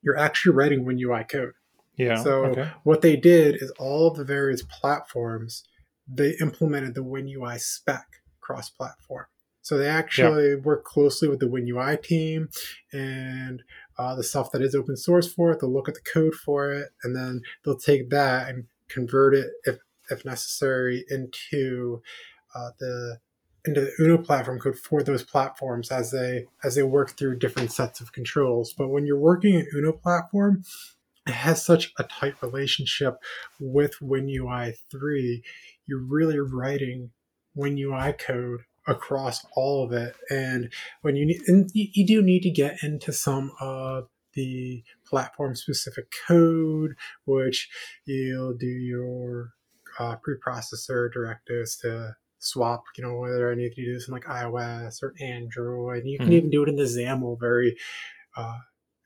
you're 0.01 0.17
actually 0.17 0.55
writing 0.55 0.85
WinUI 0.85 1.27
code 1.27 1.53
yeah. 1.99 2.23
So 2.23 2.45
okay. 2.45 2.71
what 2.83 3.01
they 3.01 3.15
did 3.15 3.61
is 3.61 3.71
all 3.79 4.07
of 4.07 4.17
the 4.17 4.23
various 4.23 4.63
platforms 4.63 5.63
they 6.11 6.35
implemented 6.41 6.95
the 6.95 7.03
WinUI 7.03 7.59
spec 7.59 8.05
cross-platform. 8.41 9.27
So 9.61 9.77
they 9.77 9.87
actually 9.87 10.51
yeah. 10.51 10.55
work 10.55 10.83
closely 10.83 11.27
with 11.27 11.39
the 11.39 11.45
WinUI 11.45 12.01
team 12.01 12.49
and 12.91 13.61
uh, 13.99 14.15
the 14.15 14.23
stuff 14.23 14.51
that 14.51 14.63
is 14.63 14.73
open 14.73 14.97
source 14.97 15.31
for 15.31 15.51
it. 15.51 15.59
They'll 15.59 15.71
look 15.71 15.87
at 15.87 15.93
the 15.93 16.01
code 16.11 16.33
for 16.33 16.71
it, 16.71 16.89
and 17.03 17.15
then 17.15 17.41
they'll 17.63 17.77
take 17.77 18.09
that 18.09 18.49
and 18.49 18.65
convert 18.87 19.35
it, 19.35 19.47
if 19.65 19.77
if 20.09 20.25
necessary, 20.25 21.05
into 21.09 22.01
uh, 22.55 22.71
the 22.79 23.19
into 23.65 23.81
the 23.81 23.91
Uno 23.99 24.17
platform 24.17 24.57
code 24.57 24.79
for 24.79 25.03
those 25.03 25.23
platforms 25.23 25.91
as 25.91 26.11
they 26.11 26.45
as 26.63 26.75
they 26.75 26.83
work 26.83 27.17
through 27.17 27.37
different 27.37 27.71
sets 27.71 28.01
of 28.01 28.13
controls. 28.13 28.73
But 28.75 28.87
when 28.87 29.05
you're 29.05 29.19
working 29.19 29.53
in 29.55 29.67
Uno 29.75 29.91
platform, 29.91 30.63
has 31.27 31.63
such 31.63 31.93
a 31.97 32.03
tight 32.03 32.35
relationship 32.41 33.17
with 33.59 33.99
WinUI 34.01 34.73
3. 34.91 35.43
You're 35.85 36.03
really 36.03 36.39
writing 36.39 37.11
WinUI 37.57 38.17
code 38.17 38.61
across 38.87 39.45
all 39.55 39.83
of 39.83 39.91
it. 39.91 40.15
And 40.29 40.71
when 41.01 41.15
you 41.15 41.25
need, 41.25 41.41
and 41.47 41.69
you 41.73 42.05
do 42.05 42.21
need 42.21 42.41
to 42.41 42.51
get 42.51 42.83
into 42.83 43.13
some 43.13 43.51
of 43.59 44.07
the 44.33 44.83
platform 45.05 45.55
specific 45.55 46.05
code, 46.27 46.95
which 47.25 47.69
you'll 48.05 48.53
do 48.53 48.67
your 48.67 49.51
uh, 49.99 50.15
preprocessor 50.17 51.11
directives 51.11 51.77
to 51.77 52.15
swap, 52.39 52.83
you 52.97 53.03
know, 53.03 53.15
whether 53.15 53.51
I 53.51 53.55
need 53.55 53.73
to 53.73 53.85
do 53.85 53.93
this 53.93 54.07
in 54.07 54.13
like 54.13 54.25
iOS 54.25 55.03
or 55.03 55.13
Android. 55.19 56.03
You 56.05 56.17
can 56.17 56.27
mm-hmm. 56.27 56.35
even 56.35 56.49
do 56.49 56.63
it 56.63 56.69
in 56.69 56.77
the 56.77 56.83
XAML 56.83 57.39
very 57.39 57.75
uh, 58.37 58.59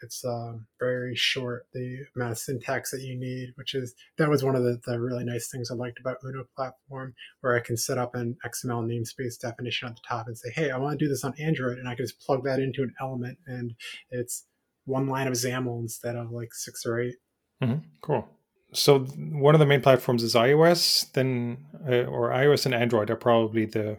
It's 0.03 0.24
um, 0.25 0.67
very 0.79 1.15
short, 1.15 1.67
the 1.74 2.05
amount 2.15 2.33
of 2.33 2.38
syntax 2.38 2.91
that 2.91 3.01
you 3.01 3.17
need, 3.17 3.53
which 3.55 3.74
is 3.74 3.95
that 4.17 4.29
was 4.29 4.43
one 4.43 4.55
of 4.55 4.63
the, 4.63 4.79
the 4.86 5.00
really 5.00 5.24
nice 5.24 5.50
things 5.50 5.72
I 5.72 5.75
liked 5.75 6.00
about 6.00 6.17
Uno 6.24 6.45
platform, 6.55 7.15
where 7.41 7.55
I 7.55 7.60
can 7.62 7.77
set 7.77 7.98
up 7.98 8.15
an 8.15 8.38
XML 8.45 8.86
namespace 8.86 9.39
definition 9.39 9.88
at 9.88 9.95
the 9.95 10.01
top 10.07 10.27
and 10.27 10.38
say, 10.38 10.50
hey, 10.53 10.72
I 10.72 10.77
want 10.77 11.00
to 11.00 11.05
do 11.05 11.10
this 11.10 11.24
on 11.24 11.33
Android, 11.39 11.77
and 11.77 11.88
I 11.88 11.95
can 11.95 12.05
just 12.05 12.19
plug 12.19 12.43
that 12.43 12.60
into 12.60 12.83
an 12.83 12.93
element, 13.00 13.38
and 13.48 13.74
it's 14.12 14.45
one 14.86 15.07
line 15.07 15.27
of 15.27 15.33
XAML 15.33 15.79
instead 15.79 16.15
of 16.15 16.31
like 16.31 16.53
six 16.53 16.86
or 16.86 17.00
8 17.00 17.15
mm-hmm. 17.63 17.74
Cool. 18.01 18.27
So 18.74 19.00
one 19.00 19.55
of 19.55 19.60
the 19.60 19.65
main 19.65 19.81
platforms 19.81 20.24
is 20.24 20.36
iOS, 20.36 21.12
then 21.13 21.65
uh, 21.88 22.05
or 22.05 22.29
iOS 22.31 22.65
and 22.65 22.74
Android 22.75 23.10
are 23.10 23.15
probably 23.15 23.65
the 23.65 23.98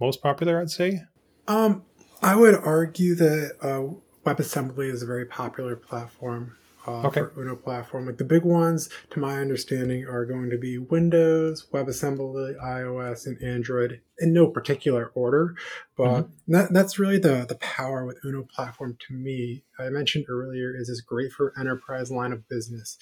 most 0.00 0.22
popular, 0.22 0.60
I'd 0.60 0.70
say. 0.70 1.02
Um, 1.46 1.84
I 2.22 2.34
would 2.34 2.54
argue 2.54 3.14
that 3.14 3.52
uh, 3.60 3.94
WebAssembly 4.26 4.90
is 4.90 5.02
a 5.02 5.06
very 5.06 5.24
popular 5.24 5.76
platform 5.76 6.56
uh, 6.86 7.02
okay. 7.06 7.20
for 7.20 7.32
Uno 7.40 7.56
platform. 7.56 8.06
Like 8.06 8.18
the 8.18 8.24
big 8.24 8.44
ones, 8.44 8.88
to 9.10 9.20
my 9.20 9.40
understanding, 9.40 10.04
are 10.04 10.24
going 10.24 10.50
to 10.50 10.58
be 10.58 10.78
Windows, 10.78 11.66
WebAssembly, 11.72 12.60
iOS, 12.60 13.26
and 13.26 13.40
Android 13.42 14.00
in 14.18 14.32
no 14.32 14.48
particular 14.48 15.12
order. 15.14 15.54
But 15.96 16.22
mm-hmm. 16.22 16.52
that, 16.52 16.72
that's 16.72 16.98
really 16.98 17.18
the 17.18 17.46
the 17.48 17.56
power 17.56 18.04
with 18.04 18.18
Uno 18.24 18.42
platform 18.42 18.96
to 19.06 19.14
me. 19.14 19.64
I 19.78 19.90
mentioned 19.90 20.26
earlier 20.28 20.74
is 20.76 20.88
is 20.88 21.00
great 21.00 21.32
for 21.32 21.52
enterprise 21.58 22.10
line 22.10 22.32
of 22.32 22.48
business. 22.48 22.98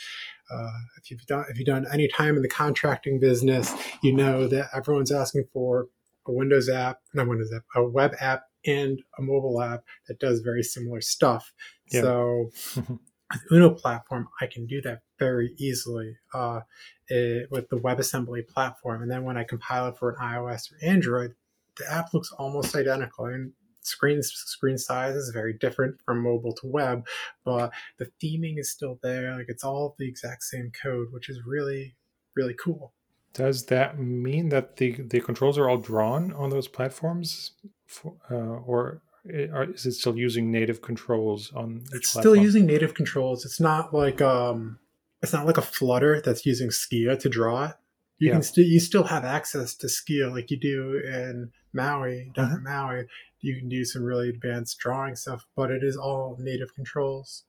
Uh, 0.50 0.70
if 0.98 1.10
you've 1.10 1.26
done 1.26 1.44
if 1.50 1.58
you've 1.58 1.66
done 1.66 1.86
any 1.92 2.08
time 2.08 2.36
in 2.36 2.42
the 2.42 2.48
contracting 2.48 3.18
business, 3.18 3.74
you 4.02 4.12
know 4.12 4.46
that 4.48 4.68
everyone's 4.74 5.12
asking 5.12 5.44
for 5.52 5.88
a 6.26 6.32
Windows 6.32 6.68
app, 6.68 7.00
not 7.12 7.28
Windows 7.28 7.52
app, 7.54 7.62
a 7.74 7.84
web 7.84 8.14
app 8.20 8.44
and 8.66 9.02
a 9.18 9.22
mobile 9.22 9.60
app 9.60 9.84
that 10.08 10.18
does 10.18 10.40
very 10.40 10.62
similar 10.62 11.00
stuff. 11.00 11.52
Yeah. 11.90 12.02
So 12.02 12.50
with 12.76 13.42
Uno 13.52 13.70
platform, 13.70 14.28
I 14.40 14.46
can 14.46 14.66
do 14.66 14.80
that 14.82 15.02
very 15.18 15.54
easily 15.58 16.16
uh, 16.32 16.60
it, 17.08 17.50
with 17.50 17.68
the 17.68 17.76
WebAssembly 17.76 18.48
platform. 18.48 19.02
And 19.02 19.10
then 19.10 19.24
when 19.24 19.36
I 19.36 19.44
compile 19.44 19.88
it 19.88 19.98
for 19.98 20.10
an 20.10 20.16
iOS 20.20 20.72
or 20.72 20.76
Android, 20.82 21.34
the 21.76 21.90
app 21.90 22.14
looks 22.14 22.30
almost 22.32 22.74
identical. 22.76 23.26
And 23.26 23.52
screen 23.80 24.22
screen 24.22 24.78
size 24.78 25.14
is 25.14 25.30
very 25.30 25.52
different 25.52 25.96
from 26.04 26.22
mobile 26.22 26.54
to 26.54 26.66
web, 26.66 27.06
but 27.44 27.72
the 27.98 28.10
theming 28.22 28.58
is 28.58 28.70
still 28.70 28.98
there. 29.02 29.36
Like 29.36 29.46
it's 29.48 29.64
all 29.64 29.94
the 29.98 30.08
exact 30.08 30.42
same 30.44 30.72
code, 30.82 31.08
which 31.10 31.28
is 31.28 31.40
really 31.46 31.96
really 32.36 32.54
cool. 32.54 32.92
Does 33.34 33.66
that 33.66 33.98
mean 33.98 34.48
that 34.50 34.76
the 34.76 34.92
the 34.92 35.20
controls 35.20 35.58
are 35.58 35.68
all 35.68 35.76
drawn 35.76 36.32
on 36.32 36.50
those 36.50 36.68
platforms, 36.68 37.52
for, 37.86 38.14
uh, 38.30 38.34
or 38.34 39.02
is 39.26 39.86
it 39.86 39.92
still 39.92 40.16
using 40.16 40.50
native 40.50 40.82
controls 40.82 41.52
on? 41.52 41.82
it's 41.92 42.12
platform? 42.12 42.22
still 42.22 42.36
using 42.36 42.64
native 42.64 42.94
controls. 42.94 43.44
It's 43.44 43.60
not 43.60 43.92
like 43.92 44.22
um, 44.22 44.78
it's 45.22 45.32
not 45.32 45.46
like 45.46 45.58
a 45.58 45.62
Flutter 45.62 46.20
that's 46.20 46.46
using 46.46 46.68
Skia 46.68 47.18
to 47.18 47.28
draw 47.28 47.66
it. 47.66 47.74
You 48.18 48.28
yeah. 48.28 48.34
can 48.34 48.42
still 48.42 48.64
you 48.64 48.78
still 48.78 49.04
have 49.04 49.24
access 49.24 49.74
to 49.76 49.88
Skia 49.88 50.30
like 50.30 50.50
you 50.50 50.58
do 50.58 51.00
in 51.04 51.50
Maui, 51.72 52.30
down 52.34 52.50
mm-hmm. 52.50 52.64
Maui. 52.64 53.06
You 53.40 53.58
can 53.58 53.68
do 53.68 53.84
some 53.84 54.04
really 54.04 54.28
advanced 54.28 54.78
drawing 54.78 55.16
stuff, 55.16 55.44
but 55.56 55.70
it 55.70 55.82
is 55.82 55.96
all 55.96 56.36
native 56.40 56.74
controls. 56.74 57.44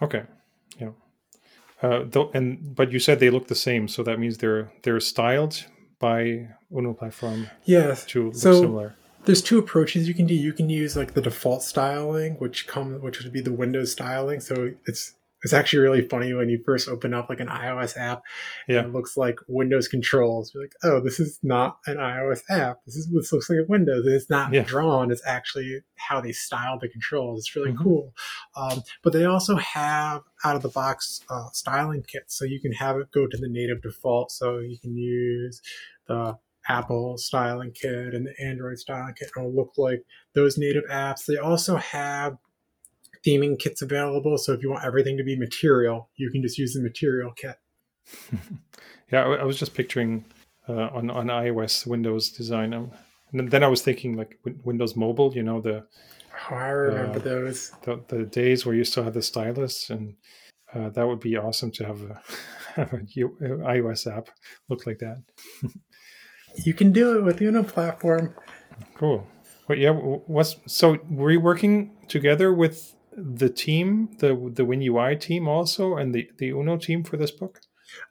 Okay, 0.00 0.22
yeah. 0.78 0.90
Uh, 1.82 2.04
though, 2.06 2.30
and 2.32 2.74
but 2.74 2.92
you 2.92 2.98
said 2.98 3.20
they 3.20 3.30
look 3.30 3.48
the 3.48 3.54
same, 3.54 3.88
so 3.88 4.02
that 4.02 4.18
means 4.18 4.38
they're 4.38 4.72
they're 4.82 5.00
styled 5.00 5.64
by 5.98 6.48
Uno 6.74 6.94
platform. 6.94 7.48
Yes, 7.64 8.04
to 8.06 8.26
look 8.26 8.36
so 8.36 8.60
similar. 8.60 8.94
There's 9.24 9.42
two 9.42 9.58
approaches 9.58 10.06
you 10.06 10.14
can 10.14 10.26
do. 10.26 10.34
You 10.34 10.52
can 10.52 10.68
use 10.68 10.96
like 10.96 11.14
the 11.14 11.22
default 11.22 11.62
styling, 11.62 12.34
which 12.34 12.66
come 12.66 13.00
which 13.00 13.22
would 13.22 13.32
be 13.32 13.40
the 13.40 13.52
Windows 13.52 13.92
styling. 13.92 14.40
So 14.40 14.72
it's 14.86 15.14
it's 15.44 15.52
actually 15.52 15.80
really 15.80 16.00
funny 16.00 16.32
when 16.32 16.48
you 16.48 16.60
first 16.64 16.88
open 16.88 17.12
up 17.12 17.28
like 17.28 17.40
an 17.40 17.48
iOS 17.48 17.96
app. 17.98 18.22
Yeah. 18.66 18.80
it 18.80 18.92
looks 18.92 19.16
like 19.16 19.38
Windows 19.46 19.88
controls. 19.88 20.52
You're 20.52 20.64
like, 20.64 20.74
oh, 20.82 21.00
this 21.00 21.20
is 21.20 21.38
not 21.42 21.78
an 21.86 21.98
iOS 21.98 22.40
app. 22.48 22.78
This 22.86 22.96
is 22.96 23.10
this 23.12 23.32
looks 23.32 23.50
like 23.50 23.58
a 23.60 23.66
Windows. 23.68 24.06
And 24.06 24.14
it's 24.14 24.30
not 24.30 24.52
yeah. 24.52 24.62
drawn. 24.62 25.10
It's 25.10 25.24
actually 25.26 25.80
how 25.96 26.20
they 26.22 26.32
style 26.32 26.78
the 26.78 26.88
controls. 26.88 27.40
It's 27.40 27.54
really 27.54 27.72
mm-hmm. 27.72 27.84
cool. 27.84 28.14
Um, 28.56 28.82
but 29.02 29.12
they 29.12 29.26
also 29.26 29.56
have 29.56 30.22
out 30.44 30.56
of 30.56 30.62
the 30.62 30.68
box 30.68 31.20
uh, 31.28 31.48
styling 31.52 32.02
kits, 32.02 32.36
so 32.38 32.44
you 32.44 32.60
can 32.60 32.72
have 32.72 32.96
it 32.96 33.12
go 33.12 33.26
to 33.26 33.36
the 33.36 33.48
native 33.48 33.82
default. 33.82 34.32
So 34.32 34.58
you 34.58 34.78
can 34.78 34.96
use 34.96 35.60
the 36.08 36.38
Apple 36.68 37.18
styling 37.18 37.72
kit 37.72 38.14
and 38.14 38.26
the 38.26 38.34
Android 38.42 38.78
styling 38.78 39.14
kit. 39.18 39.30
And 39.36 39.44
it'll 39.44 39.54
look 39.54 39.72
like 39.76 40.02
those 40.34 40.56
native 40.56 40.84
apps. 40.90 41.26
They 41.26 41.36
also 41.36 41.76
have 41.76 42.38
theming 43.26 43.58
kits 43.58 43.82
available. 43.82 44.38
So 44.38 44.52
if 44.52 44.62
you 44.62 44.70
want 44.70 44.84
everything 44.84 45.16
to 45.16 45.24
be 45.24 45.36
material, 45.36 46.10
you 46.16 46.30
can 46.30 46.42
just 46.42 46.58
use 46.58 46.74
the 46.74 46.82
material 46.82 47.32
kit. 47.32 47.56
yeah, 49.12 49.24
I 49.24 49.44
was 49.44 49.58
just 49.58 49.74
picturing 49.74 50.24
uh, 50.68 50.88
on 50.92 51.10
on 51.10 51.26
iOS 51.26 51.86
Windows 51.86 52.30
design, 52.30 52.74
um, 52.74 52.90
and 53.32 53.50
then 53.50 53.62
I 53.62 53.68
was 53.68 53.82
thinking 53.82 54.16
like 54.16 54.38
Windows 54.64 54.96
Mobile. 54.96 55.32
You 55.34 55.42
know 55.42 55.60
the. 55.60 55.86
Oh, 56.50 56.54
I 56.54 56.68
remember 56.68 57.18
uh, 57.18 57.22
those. 57.22 57.70
The, 57.82 58.02
the, 58.08 58.24
days 58.24 58.66
where 58.66 58.74
you 58.74 58.84
still 58.84 59.04
had 59.04 59.14
the 59.14 59.22
stylus, 59.22 59.88
and 59.88 60.16
uh, 60.74 60.90
that 60.90 61.06
would 61.06 61.20
be 61.20 61.36
awesome 61.36 61.70
to 61.72 61.86
have 61.86 62.02
a, 62.02 62.20
have 62.74 62.92
a 62.92 62.98
iOS 62.98 64.10
app 64.10 64.28
look 64.68 64.86
like 64.86 64.98
that. 64.98 65.22
you 66.64 66.74
can 66.74 66.92
do 66.92 67.16
it 67.18 67.22
with 67.22 67.40
Uno 67.40 67.62
platform. 67.62 68.34
Cool. 68.94 69.26
But 69.66 69.78
yeah, 69.78 69.92
what's 69.92 70.56
so 70.66 70.98
were 71.08 71.30
you 71.30 71.40
working 71.40 71.92
together 72.08 72.52
with 72.52 72.93
the 73.16 73.48
team, 73.48 74.10
the 74.18 74.28
the 74.28 74.64
WinUI 74.64 75.20
team 75.20 75.48
also, 75.48 75.96
and 75.96 76.14
the 76.14 76.28
the 76.38 76.50
Uno 76.50 76.76
team 76.76 77.04
for 77.04 77.16
this 77.16 77.30
book? 77.30 77.60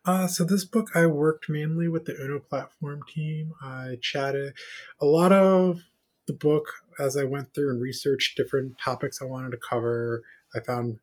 Uh, 0.06 0.28
so 0.28 0.44
this 0.44 0.66
book, 0.66 0.90
I 0.96 1.08
worked 1.08 1.50
mainly 1.50 1.88
with 1.88 2.06
the 2.06 2.16
Uno 2.16 2.40
platform 2.40 3.02
team. 3.14 3.54
I 3.62 3.98
chatted 4.02 4.54
a 5.02 5.06
lot 5.06 5.32
of 5.32 5.82
the 6.28 6.34
book 6.34 6.66
as 7.00 7.18
I 7.18 7.24
went 7.24 7.54
through 7.54 7.72
and 7.72 7.82
researched 7.82 8.38
different 8.38 8.78
topics 8.80 9.22
I 9.22 9.26
wanted 9.26 9.52
to 9.52 9.58
cover. 9.58 10.24
I 10.56 10.60
found 10.60 11.00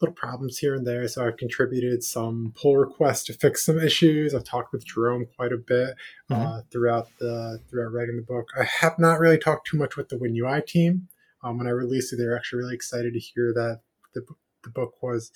little 0.00 0.14
problems 0.14 0.58
here 0.58 0.74
and 0.74 0.86
there, 0.86 1.06
so 1.06 1.26
I've 1.26 1.36
contributed 1.36 2.02
some 2.02 2.54
pull 2.60 2.78
requests 2.78 3.24
to 3.24 3.34
fix 3.34 3.64
some 3.64 3.78
issues. 3.78 4.34
I've 4.34 4.44
talked 4.44 4.72
with 4.72 4.86
Jerome 4.86 5.26
quite 5.36 5.52
a 5.52 5.58
bit 5.58 5.94
mm-hmm. 6.30 6.34
uh, 6.34 6.60
throughout 6.70 7.08
the 7.18 7.60
throughout 7.68 7.92
writing 7.92 8.16
the 8.16 8.22
book. 8.22 8.48
I 8.58 8.64
have 8.64 8.98
not 8.98 9.20
really 9.20 9.38
talked 9.38 9.66
too 9.66 9.76
much 9.76 9.96
with 9.96 10.08
the 10.08 10.16
WinUI 10.16 10.66
team. 10.66 11.08
Um, 11.42 11.58
when 11.58 11.66
I 11.66 11.70
released 11.70 12.12
it, 12.12 12.16
they 12.16 12.26
were 12.26 12.36
actually 12.36 12.58
really 12.58 12.74
excited 12.74 13.12
to 13.12 13.20
hear 13.20 13.52
that 13.54 13.80
the, 14.14 14.22
the 14.64 14.70
book 14.70 14.94
was 15.02 15.30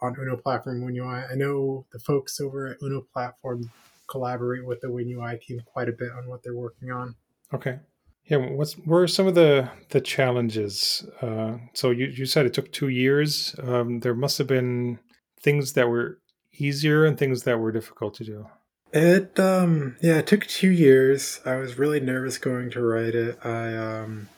on 0.00 0.16
Uno 0.20 0.36
platform 0.36 0.82
WinUI. 0.82 1.30
I 1.30 1.34
know 1.34 1.86
the 1.92 1.98
folks 1.98 2.40
over 2.40 2.68
at 2.68 2.76
Uno 2.82 3.02
platform 3.12 3.70
collaborate 4.08 4.66
with 4.66 4.80
the 4.80 4.88
WinUI 4.88 5.40
team 5.40 5.60
quite 5.64 5.88
a 5.88 5.92
bit 5.92 6.10
on 6.16 6.28
what 6.28 6.42
they're 6.42 6.56
working 6.56 6.90
on. 6.90 7.14
Okay. 7.54 7.78
Yeah, 8.24 8.36
what's 8.36 8.76
were 8.78 9.08
some 9.08 9.26
of 9.26 9.34
the 9.34 9.70
the 9.88 10.00
challenges? 10.00 11.04
Uh, 11.20 11.56
so 11.74 11.90
you 11.90 12.06
you 12.06 12.26
said 12.26 12.46
it 12.46 12.54
took 12.54 12.70
two 12.70 12.88
years. 12.88 13.56
Um, 13.62 14.00
there 14.00 14.14
must 14.14 14.38
have 14.38 14.46
been 14.46 15.00
things 15.40 15.72
that 15.72 15.88
were 15.88 16.20
easier 16.52 17.04
and 17.04 17.18
things 17.18 17.42
that 17.44 17.58
were 17.58 17.72
difficult 17.72 18.14
to 18.14 18.24
do. 18.24 18.46
It 18.92 19.38
um 19.38 19.96
yeah, 20.02 20.18
it 20.18 20.26
took 20.26 20.46
two 20.46 20.70
years. 20.70 21.40
I 21.44 21.56
was 21.56 21.78
really 21.78 22.00
nervous 22.00 22.38
going 22.38 22.70
to 22.70 22.82
write 22.82 23.14
it. 23.14 23.38
I 23.44 23.76
um 23.76 24.28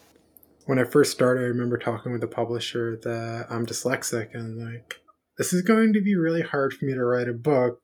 when 0.67 0.79
I 0.79 0.85
first 0.85 1.13
started, 1.13 1.41
I 1.41 1.49
remember 1.49 1.77
talking 1.79 2.13
with 2.13 2.21
the 2.21 2.27
publisher 2.27 2.99
that 3.03 3.47
I'm 3.51 3.67
dyslexic 3.67 4.35
and 4.35 4.59
like 4.59 4.97
this 5.39 5.53
is 5.53 5.63
going 5.63 5.93
to 5.95 6.01
be 6.01 6.15
really 6.15 6.43
hard 6.43 6.75
for 6.75 6.85
me 6.85 6.95
to 6.95 7.05
write 7.05 7.29
a 7.29 7.33
book 7.33 7.81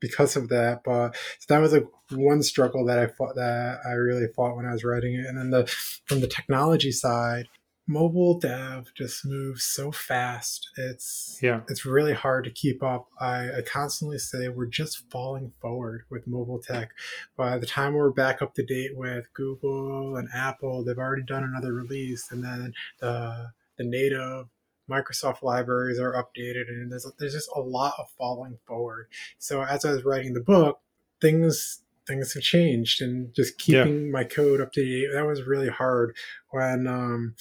because 0.00 0.36
of 0.36 0.48
that. 0.48 0.80
But 0.84 1.14
so 1.38 1.54
that 1.54 1.60
was 1.60 1.72
like 1.72 1.86
one 2.10 2.42
struggle 2.42 2.86
that 2.86 2.98
I 2.98 3.06
fought 3.06 3.34
that 3.36 3.80
I 3.86 3.92
really 3.92 4.26
fought 4.34 4.56
when 4.56 4.66
I 4.66 4.72
was 4.72 4.84
writing 4.84 5.14
it. 5.14 5.26
And 5.26 5.38
then 5.38 5.50
the 5.50 5.66
from 6.06 6.20
the 6.20 6.26
technology 6.26 6.90
side, 6.90 7.48
mobile 7.88 8.38
dev 8.38 8.92
just 8.94 9.24
moves 9.24 9.64
so 9.64 9.90
fast. 9.90 10.68
It's 10.76 11.38
yeah, 11.42 11.62
it's 11.68 11.86
really 11.86 12.12
hard 12.12 12.44
to 12.44 12.50
keep 12.50 12.82
up. 12.82 13.08
I, 13.18 13.58
I 13.58 13.62
constantly 13.62 14.18
say 14.18 14.48
we're 14.48 14.66
just 14.66 15.10
falling 15.10 15.52
forward 15.60 16.02
with 16.10 16.26
mobile 16.26 16.60
tech. 16.60 16.90
By 17.36 17.58
the 17.58 17.66
time 17.66 17.94
we're 17.94 18.10
back 18.10 18.42
up 18.42 18.54
to 18.54 18.64
date 18.64 18.96
with 18.96 19.32
Google 19.32 20.16
and 20.16 20.28
Apple, 20.34 20.84
they've 20.84 20.98
already 20.98 21.22
done 21.22 21.42
another 21.42 21.72
release, 21.72 22.30
and 22.30 22.44
then 22.44 22.74
the 23.00 23.52
the 23.78 23.84
native 23.84 24.46
Microsoft 24.88 25.42
libraries 25.42 25.98
are 25.98 26.12
updated, 26.12 26.68
and 26.68 26.92
there's 26.92 27.10
there's 27.18 27.34
just 27.34 27.50
a 27.56 27.60
lot 27.60 27.94
of 27.98 28.10
falling 28.18 28.58
forward. 28.66 29.08
So 29.38 29.62
as 29.62 29.84
I 29.84 29.92
was 29.92 30.04
writing 30.04 30.34
the 30.34 30.40
book, 30.40 30.80
things 31.20 31.80
things 32.06 32.34
have 32.34 32.42
changed, 32.42 33.00
and 33.00 33.34
just 33.34 33.58
keeping 33.58 34.06
yeah. 34.06 34.12
my 34.12 34.24
code 34.24 34.60
up 34.60 34.72
to 34.72 34.84
date 34.84 35.08
that 35.12 35.26
was 35.26 35.42
really 35.42 35.68
hard. 35.68 36.14
When 36.50 36.86
um, 36.86 37.34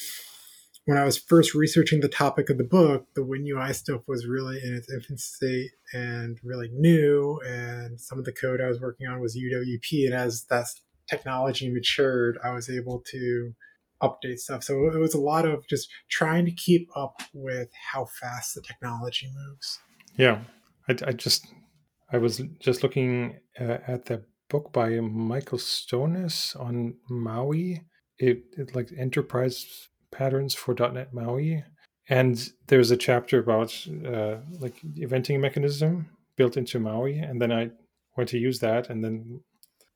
when 0.88 0.98
I 0.98 1.04
was 1.04 1.18
first 1.18 1.54
researching 1.54 2.00
the 2.00 2.08
topic 2.08 2.50
of 2.50 2.58
the 2.58 2.64
book, 2.64 3.08
the 3.14 3.22
WinUI 3.22 3.76
stuff 3.76 4.04
was 4.08 4.26
really 4.26 4.58
in 4.64 4.74
its 4.74 4.90
infancy 4.90 5.70
and 5.92 6.40
really 6.46 6.70
new, 6.72 7.42
and 7.46 8.00
some 8.00 8.18
of 8.18 8.24
the 8.24 8.32
code 8.32 8.62
I 8.62 8.70
was 8.70 8.80
working 8.80 9.06
on 9.06 9.20
was 9.20 9.38
UWP. 9.38 10.06
And 10.06 10.14
as 10.14 10.46
that 10.50 10.68
technology 11.10 11.70
matured, 11.70 12.40
I 12.42 12.52
was 12.52 12.70
able 12.70 13.04
to 13.12 13.52
update 14.02 14.38
stuff. 14.38 14.64
So 14.64 14.88
it 14.88 14.98
was 14.98 15.14
a 15.14 15.20
lot 15.20 15.46
of 15.46 15.68
just 15.68 15.90
trying 16.10 16.46
to 16.46 16.52
keep 16.52 16.88
up 16.96 17.22
with 17.34 17.68
how 17.92 18.08
fast 18.22 18.56
the 18.56 18.62
technology 18.62 19.30
moves. 19.36 19.80
Yeah, 20.16 20.40
I, 20.88 20.96
I 21.06 21.12
just 21.12 21.48
I 22.14 22.18
was 22.18 22.42
just 22.62 22.82
looking 22.82 23.40
uh, 23.60 23.80
at 23.86 24.06
the 24.06 24.24
book 24.50 24.72
by 24.72 25.02
Michael 25.02 25.58
Stonis 25.58 26.58
on 26.58 26.96
Maui. 27.10 27.82
It, 28.20 28.46
it 28.58 28.74
like 28.74 28.90
enterprise 28.98 29.90
patterns 30.18 30.56
for 30.56 30.74
.NET 30.74 31.14
Maui, 31.14 31.64
and 32.10 32.50
there's 32.68 32.92
a 32.92 32.98
chapter 32.98 33.40
about 33.40 33.72
uh, 34.06 34.38
like 34.60 34.76
eventing 34.96 35.40
mechanism 35.40 36.10
built 36.36 36.58
into 36.58 36.80
Maui, 36.80 37.20
and 37.20 37.40
then 37.42 37.52
I 37.52 37.70
went 38.16 38.30
to 38.30 38.40
use 38.40 38.60
that, 38.60 38.90
and 38.90 39.04
then 39.04 39.40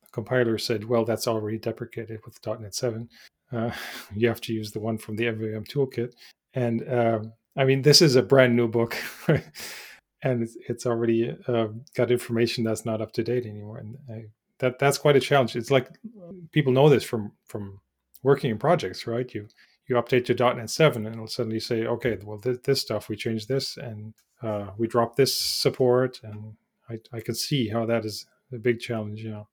the 0.03 0.09
compiler 0.11 0.57
said, 0.57 0.83
"Well, 0.83 1.05
that's 1.05 1.27
already 1.27 1.57
deprecated 1.57 2.19
with 2.23 2.39
.NET 2.45 2.75
7. 2.75 3.09
Uh, 3.51 3.71
you 4.15 4.27
have 4.27 4.41
to 4.41 4.53
use 4.53 4.71
the 4.71 4.79
one 4.79 4.97
from 4.97 5.15
the 5.15 5.25
MVVM 5.25 5.67
toolkit." 5.67 6.13
And 6.53 6.87
uh, 6.87 7.19
I 7.57 7.65
mean, 7.65 7.81
this 7.81 8.01
is 8.01 8.15
a 8.15 8.21
brand 8.21 8.55
new 8.55 8.67
book, 8.67 8.95
and 9.27 10.43
it's, 10.43 10.55
it's 10.69 10.85
already 10.85 11.35
uh, 11.47 11.67
got 11.95 12.11
information 12.11 12.63
that's 12.63 12.85
not 12.85 13.01
up 13.01 13.11
to 13.13 13.23
date 13.23 13.45
anymore, 13.47 13.79
and 13.79 13.97
I, 14.09 14.25
that 14.59 14.77
that's 14.77 14.99
quite 14.99 15.15
a 15.15 15.19
challenge. 15.19 15.55
It's 15.55 15.71
like 15.71 15.89
people 16.51 16.73
know 16.73 16.89
this 16.89 17.03
from 17.03 17.31
from 17.47 17.79
working 18.21 18.51
in 18.51 18.59
projects, 18.59 19.07
right? 19.07 19.33
You 19.33 19.47
you 19.91 19.97
update 19.97 20.25
to 20.25 20.33
.NET 20.33 20.69
7 20.69 21.05
and 21.05 21.15
it'll 21.15 21.27
suddenly 21.27 21.59
say, 21.59 21.85
okay, 21.85 22.17
well, 22.23 22.37
this, 22.37 22.57
this 22.63 22.81
stuff, 22.81 23.09
we 23.09 23.17
change 23.17 23.47
this 23.47 23.75
and 23.75 24.13
uh, 24.41 24.67
we 24.77 24.87
drop 24.87 25.17
this 25.17 25.35
support. 25.35 26.21
And 26.23 26.55
I, 26.89 26.99
I 27.13 27.19
can 27.19 27.35
see 27.35 27.67
how 27.67 27.85
that 27.85 28.05
is 28.05 28.25
a 28.53 28.57
big 28.57 28.79
challenge, 28.79 29.21
you 29.21 29.31
know. 29.31 29.47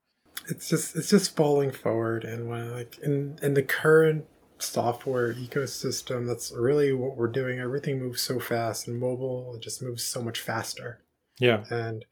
It's 0.49 0.69
just, 0.69 0.95
it's 0.95 1.11
just 1.11 1.35
falling 1.37 1.73
forward. 1.73 2.25
And 2.25 2.49
when 2.49 2.73
like 2.73 2.99
in, 3.03 3.39
in 3.43 3.55
the 3.55 3.63
current 3.63 4.27
software 4.59 5.35
ecosystem, 5.35 6.27
that's 6.27 6.53
really 6.53 6.93
what 6.93 7.17
we're 7.17 7.27
doing. 7.27 7.59
Everything 7.59 7.99
moves 7.99 8.23
so 8.23 8.39
fast 8.39 8.87
and 8.87 8.99
mobile, 8.99 9.55
it 9.57 9.61
just 9.61 9.83
moves 9.83 10.05
so 10.05 10.23
much 10.23 10.41
faster. 10.41 11.01
Yeah. 11.41 11.65
And 11.71 12.05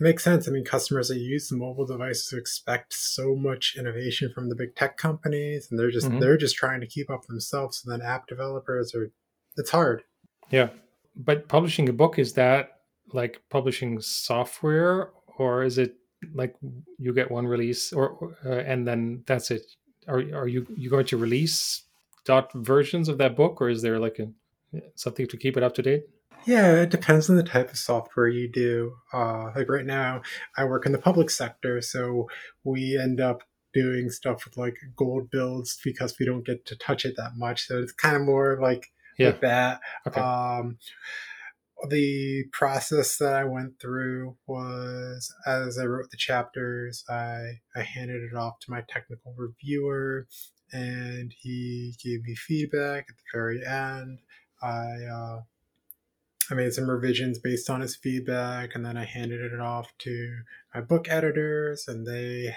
it 0.00 0.02
makes 0.02 0.24
sense. 0.24 0.48
I 0.48 0.50
mean, 0.50 0.64
customers 0.64 1.08
that 1.08 1.18
use 1.18 1.48
the 1.48 1.56
mobile 1.56 1.86
devices 1.86 2.32
expect 2.32 2.92
so 2.94 3.36
much 3.36 3.76
innovation 3.78 4.32
from 4.34 4.48
the 4.48 4.56
big 4.56 4.74
tech 4.74 4.96
companies, 4.96 5.68
and 5.70 5.78
they're 5.78 5.90
just 5.90 6.08
mm-hmm. 6.08 6.18
they're 6.18 6.36
just 6.36 6.56
trying 6.56 6.80
to 6.80 6.86
keep 6.86 7.10
up 7.10 7.26
themselves. 7.26 7.78
So 7.78 7.90
then, 7.90 8.02
app 8.02 8.26
developers 8.26 8.94
are 8.94 9.10
it's 9.56 9.70
hard. 9.70 10.02
Yeah, 10.50 10.70
but 11.14 11.48
publishing 11.48 11.88
a 11.88 11.92
book 11.92 12.18
is 12.18 12.32
that 12.34 12.80
like 13.12 13.42
publishing 13.50 14.00
software, 14.00 15.10
or 15.38 15.62
is 15.62 15.78
it 15.78 15.94
like 16.34 16.56
you 16.98 17.12
get 17.12 17.30
one 17.30 17.46
release, 17.46 17.92
or 17.92 18.36
uh, 18.44 18.50
and 18.50 18.86
then 18.86 19.22
that's 19.26 19.50
it? 19.50 19.62
Are 20.08 20.18
are 20.18 20.48
you 20.48 20.66
you 20.76 20.90
going 20.90 21.06
to 21.06 21.16
release 21.16 21.84
dot 22.24 22.52
versions 22.52 23.08
of 23.08 23.18
that 23.18 23.36
book, 23.36 23.60
or 23.60 23.68
is 23.68 23.82
there 23.82 24.00
like 24.00 24.18
a 24.18 24.28
something 24.96 25.26
to 25.28 25.36
keep 25.36 25.56
it 25.56 25.62
up 25.62 25.74
to 25.74 25.82
date? 25.82 26.04
Yeah, 26.46 26.82
it 26.82 26.90
depends 26.90 27.30
on 27.30 27.36
the 27.36 27.42
type 27.42 27.70
of 27.70 27.78
software 27.78 28.28
you 28.28 28.50
do. 28.50 28.96
Uh, 29.12 29.50
like 29.56 29.68
right 29.68 29.84
now, 29.84 30.22
I 30.56 30.64
work 30.64 30.86
in 30.86 30.92
the 30.92 30.98
public 30.98 31.30
sector, 31.30 31.80
so 31.80 32.28
we 32.64 32.98
end 33.00 33.20
up 33.20 33.42
doing 33.72 34.08
stuff 34.10 34.44
with 34.44 34.56
like 34.56 34.76
gold 34.96 35.30
builds 35.30 35.78
because 35.82 36.14
we 36.18 36.26
don't 36.26 36.46
get 36.46 36.64
to 36.66 36.76
touch 36.76 37.04
it 37.04 37.14
that 37.16 37.32
much. 37.36 37.66
So 37.66 37.80
it's 37.80 37.92
kind 37.92 38.16
of 38.16 38.22
more 38.22 38.58
like 38.60 38.92
yeah. 39.18 39.28
like 39.28 39.40
that. 39.40 39.80
Okay. 40.06 40.20
Um, 40.20 40.78
the 41.88 42.44
process 42.52 43.18
that 43.18 43.34
I 43.34 43.44
went 43.44 43.80
through 43.80 44.36
was 44.46 45.34
as 45.46 45.78
I 45.78 45.84
wrote 45.84 46.10
the 46.10 46.16
chapters, 46.16 47.04
I, 47.08 47.60
I 47.76 47.82
handed 47.82 48.22
it 48.22 48.36
off 48.36 48.58
to 48.60 48.70
my 48.70 48.82
technical 48.88 49.34
reviewer 49.36 50.26
and 50.72 51.34
he 51.38 51.94
gave 52.02 52.22
me 52.22 52.34
feedback 52.34 53.06
at 53.08 53.16
the 53.16 53.22
very 53.32 53.64
end. 53.66 54.20
I 54.62 55.04
uh, 55.12 55.40
I 56.50 56.54
made 56.54 56.72
some 56.72 56.90
revisions 56.90 57.38
based 57.38 57.70
on 57.70 57.80
his 57.80 57.96
feedback, 57.96 58.74
and 58.74 58.84
then 58.84 58.96
I 58.96 59.04
handed 59.04 59.40
it 59.40 59.60
off 59.60 59.92
to 59.98 60.36
my 60.74 60.80
book 60.80 61.08
editors, 61.08 61.86
and 61.88 62.06
they 62.06 62.54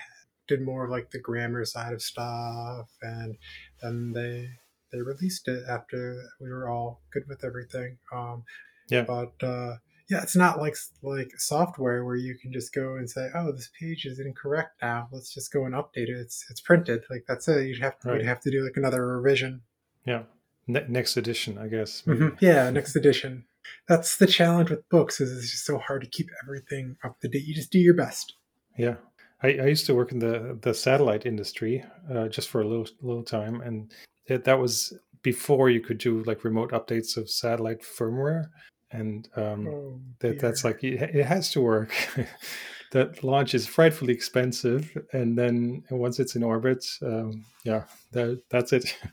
did 0.47 0.61
more 0.61 0.85
of 0.85 0.91
like 0.91 1.11
the 1.11 1.19
grammar 1.19 1.65
side 1.65 1.93
of 1.93 2.01
stuff, 2.01 2.89
and 3.01 3.37
then 3.81 4.13
they 4.13 4.49
they 4.91 5.01
released 5.01 5.47
it 5.47 5.63
after 5.69 6.21
we 6.39 6.49
were 6.49 6.69
all 6.69 7.01
good 7.11 7.23
with 7.27 7.43
everything. 7.43 7.97
Um, 8.13 8.43
yeah, 8.89 9.01
but 9.01 9.33
uh, 9.41 9.75
yeah, 10.09 10.21
it's 10.21 10.35
not 10.35 10.59
like 10.59 10.75
like 11.03 11.31
software 11.37 12.03
where 12.05 12.15
you 12.15 12.35
can 12.37 12.51
just 12.51 12.73
go 12.73 12.95
and 12.95 13.09
say, 13.09 13.29
"Oh, 13.35 13.51
this 13.51 13.69
page 13.79 14.05
is 14.05 14.19
incorrect 14.19 14.81
now. 14.81 15.07
Let's 15.11 15.33
just 15.33 15.51
go 15.51 15.65
and 15.65 15.75
update 15.75 16.09
it." 16.09 16.17
It's 16.17 16.45
it's 16.49 16.61
printed. 16.61 17.03
Like 17.09 17.25
that's 17.27 17.47
it. 17.47 17.67
You'd 17.67 17.81
have 17.81 17.99
to, 17.99 18.09
right. 18.09 18.17
you'd 18.17 18.27
have 18.27 18.41
to 18.41 18.51
do 18.51 18.63
like 18.63 18.77
another 18.77 19.05
revision. 19.05 19.61
Yeah, 20.05 20.23
ne- 20.67 20.87
next 20.87 21.17
edition, 21.17 21.57
I 21.57 21.67
guess. 21.67 22.03
Mm-hmm. 22.03 22.35
Yeah, 22.39 22.69
next 22.69 22.95
edition 22.95 23.45
that's 23.87 24.17
the 24.17 24.27
challenge 24.27 24.69
with 24.69 24.87
books 24.89 25.19
is 25.21 25.37
it's 25.37 25.51
just 25.51 25.65
so 25.65 25.77
hard 25.77 26.01
to 26.01 26.09
keep 26.09 26.29
everything 26.43 26.97
up 27.03 27.19
to 27.21 27.27
date. 27.27 27.45
You 27.45 27.53
just 27.53 27.71
do 27.71 27.79
your 27.79 27.93
best. 27.93 28.35
Yeah. 28.77 28.95
I, 29.43 29.47
I 29.47 29.65
used 29.67 29.85
to 29.85 29.95
work 29.95 30.11
in 30.11 30.19
the, 30.19 30.57
the 30.61 30.73
satellite 30.73 31.25
industry 31.25 31.83
uh, 32.13 32.27
just 32.27 32.49
for 32.49 32.61
a 32.61 32.67
little 32.67 32.87
little 33.01 33.23
time, 33.23 33.61
and 33.61 33.91
it, 34.25 34.43
that 34.45 34.59
was 34.59 34.93
before 35.21 35.69
you 35.69 35.79
could 35.79 35.97
do 35.99 36.23
like 36.23 36.43
remote 36.43 36.71
updates 36.71 37.17
of 37.17 37.29
satellite 37.29 37.81
firmware, 37.81 38.49
and 38.91 39.29
um, 39.35 39.67
oh, 39.67 39.99
that 40.19 40.39
that's 40.39 40.63
like 40.63 40.83
it, 40.83 41.15
it 41.15 41.25
has 41.25 41.51
to 41.51 41.61
work. 41.61 41.93
that 42.93 43.23
launch 43.23 43.53
is 43.53 43.67
frightfully 43.67 44.13
expensive, 44.13 44.97
and 45.13 45.37
then 45.37 45.83
once 45.91 46.19
it's 46.19 46.35
in 46.35 46.43
orbit, 46.43 46.83
um, 47.03 47.45
yeah, 47.63 47.83
that 48.13 48.41
that's 48.49 48.73
it. 48.73 48.97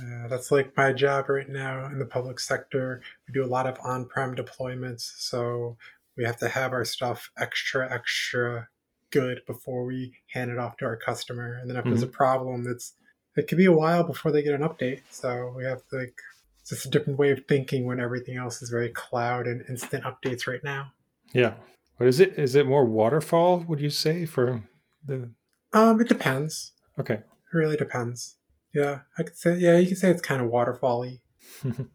Uh, 0.00 0.28
that's 0.28 0.50
like 0.50 0.76
my 0.76 0.92
job 0.92 1.28
right 1.28 1.48
now 1.48 1.86
in 1.86 1.98
the 1.98 2.04
public 2.04 2.38
sector. 2.38 3.02
We 3.26 3.32
do 3.32 3.44
a 3.44 3.46
lot 3.46 3.66
of 3.66 3.78
on 3.82 4.06
prem 4.06 4.34
deployments. 4.34 5.12
So 5.18 5.76
we 6.16 6.24
have 6.24 6.36
to 6.38 6.48
have 6.48 6.72
our 6.72 6.84
stuff 6.84 7.30
extra, 7.38 7.92
extra 7.92 8.68
good 9.10 9.40
before 9.46 9.84
we 9.84 10.14
hand 10.32 10.50
it 10.50 10.58
off 10.58 10.76
to 10.78 10.84
our 10.84 10.96
customer. 10.96 11.58
And 11.60 11.70
then 11.70 11.76
if 11.76 11.82
mm-hmm. 11.82 11.90
there's 11.90 12.02
a 12.02 12.08
problem, 12.08 12.66
it's 12.68 12.94
it 13.36 13.48
could 13.48 13.58
be 13.58 13.66
a 13.66 13.72
while 13.72 14.02
before 14.02 14.32
they 14.32 14.42
get 14.42 14.58
an 14.58 14.66
update. 14.66 15.02
So 15.10 15.52
we 15.56 15.64
have 15.64 15.86
to 15.88 15.96
like 15.96 16.18
it's 16.60 16.70
just 16.70 16.86
a 16.86 16.90
different 16.90 17.18
way 17.18 17.30
of 17.30 17.44
thinking 17.46 17.86
when 17.86 18.00
everything 18.00 18.36
else 18.36 18.60
is 18.62 18.70
very 18.70 18.88
cloud 18.88 19.46
and 19.46 19.64
instant 19.68 20.04
updates 20.04 20.46
right 20.46 20.64
now. 20.64 20.92
Yeah. 21.32 21.54
What 21.96 22.08
is 22.08 22.20
it? 22.20 22.38
Is 22.38 22.54
it 22.54 22.66
more 22.66 22.84
waterfall, 22.84 23.60
would 23.68 23.80
you 23.80 23.90
say, 23.90 24.26
for 24.26 24.62
the 25.04 25.30
um 25.72 26.00
it 26.00 26.08
depends. 26.08 26.72
Okay. 26.98 27.14
It 27.14 27.56
really 27.56 27.76
depends. 27.76 28.36
Yeah, 28.76 28.98
I 29.16 29.22
could 29.22 29.38
say. 29.38 29.56
Yeah, 29.56 29.78
you 29.78 29.88
could 29.88 29.96
say 29.96 30.10
it's 30.10 30.20
kind 30.20 30.42
of 30.42 30.50
waterfally. 30.50 31.20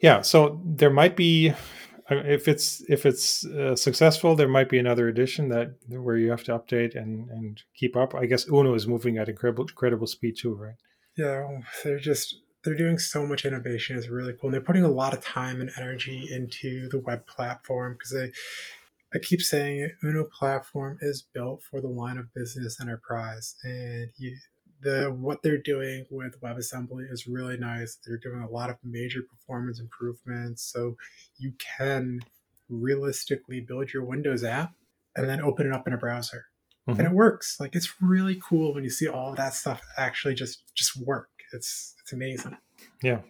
yeah, 0.00 0.20
so 0.20 0.60
there 0.62 0.90
might 0.90 1.16
be, 1.16 1.54
if 2.10 2.46
it's 2.46 2.84
if 2.90 3.06
it's 3.06 3.46
uh, 3.46 3.74
successful, 3.74 4.36
there 4.36 4.48
might 4.48 4.68
be 4.68 4.78
another 4.78 5.08
edition 5.08 5.48
that 5.48 5.76
where 5.88 6.18
you 6.18 6.30
have 6.30 6.44
to 6.44 6.58
update 6.58 6.94
and 6.94 7.30
and 7.30 7.62
keep 7.74 7.96
up. 7.96 8.14
I 8.14 8.26
guess 8.26 8.46
Uno 8.48 8.74
is 8.74 8.86
moving 8.86 9.16
at 9.16 9.30
incredible 9.30 9.64
incredible 9.64 10.06
speed 10.06 10.36
too, 10.38 10.54
right? 10.54 10.74
Yeah, 11.16 11.48
they're 11.82 11.98
just 11.98 12.36
they're 12.64 12.74
doing 12.74 12.98
so 12.98 13.26
much 13.26 13.46
innovation. 13.46 13.96
It's 13.96 14.08
really 14.08 14.34
cool. 14.34 14.48
And 14.48 14.54
they're 14.54 14.60
putting 14.60 14.84
a 14.84 14.88
lot 14.88 15.14
of 15.14 15.24
time 15.24 15.62
and 15.62 15.70
energy 15.78 16.28
into 16.30 16.90
the 16.90 16.98
web 16.98 17.26
platform 17.26 17.94
because 17.94 18.10
they. 18.12 18.30
I 19.14 19.20
keep 19.22 19.40
saying 19.40 19.80
it, 19.80 19.92
Uno 20.04 20.24
platform 20.24 20.98
is 21.00 21.22
built 21.32 21.62
for 21.62 21.80
the 21.80 21.88
line 21.88 22.18
of 22.18 22.34
business 22.34 22.78
enterprise, 22.78 23.56
and 23.64 24.10
you, 24.18 24.36
the 24.80 25.14
what 25.18 25.42
they're 25.42 25.58
doing 25.58 26.06
with 26.10 26.40
WebAssembly 26.40 27.10
is 27.10 27.26
really 27.26 27.56
nice. 27.56 27.98
They're 28.06 28.18
doing 28.18 28.42
a 28.42 28.50
lot 28.50 28.70
of 28.70 28.76
major 28.84 29.20
performance 29.22 29.80
improvements, 29.80 30.62
so 30.62 30.96
you 31.36 31.52
can 31.58 32.20
realistically 32.68 33.60
build 33.60 33.92
your 33.92 34.04
Windows 34.04 34.44
app 34.44 34.74
and 35.16 35.28
then 35.28 35.40
open 35.40 35.66
it 35.66 35.72
up 35.72 35.86
in 35.86 35.94
a 35.94 35.98
browser, 35.98 36.46
mm-hmm. 36.88 36.98
and 36.98 37.08
it 37.08 37.14
works. 37.14 37.58
Like 37.58 37.74
it's 37.74 38.00
really 38.00 38.40
cool 38.46 38.74
when 38.74 38.84
you 38.84 38.90
see 38.90 39.08
all 39.08 39.34
that 39.34 39.54
stuff 39.54 39.82
actually 39.96 40.34
just 40.34 40.74
just 40.74 40.96
work. 40.96 41.30
It's 41.52 41.94
it's 42.02 42.12
amazing. 42.12 42.56
Yeah. 43.02 43.20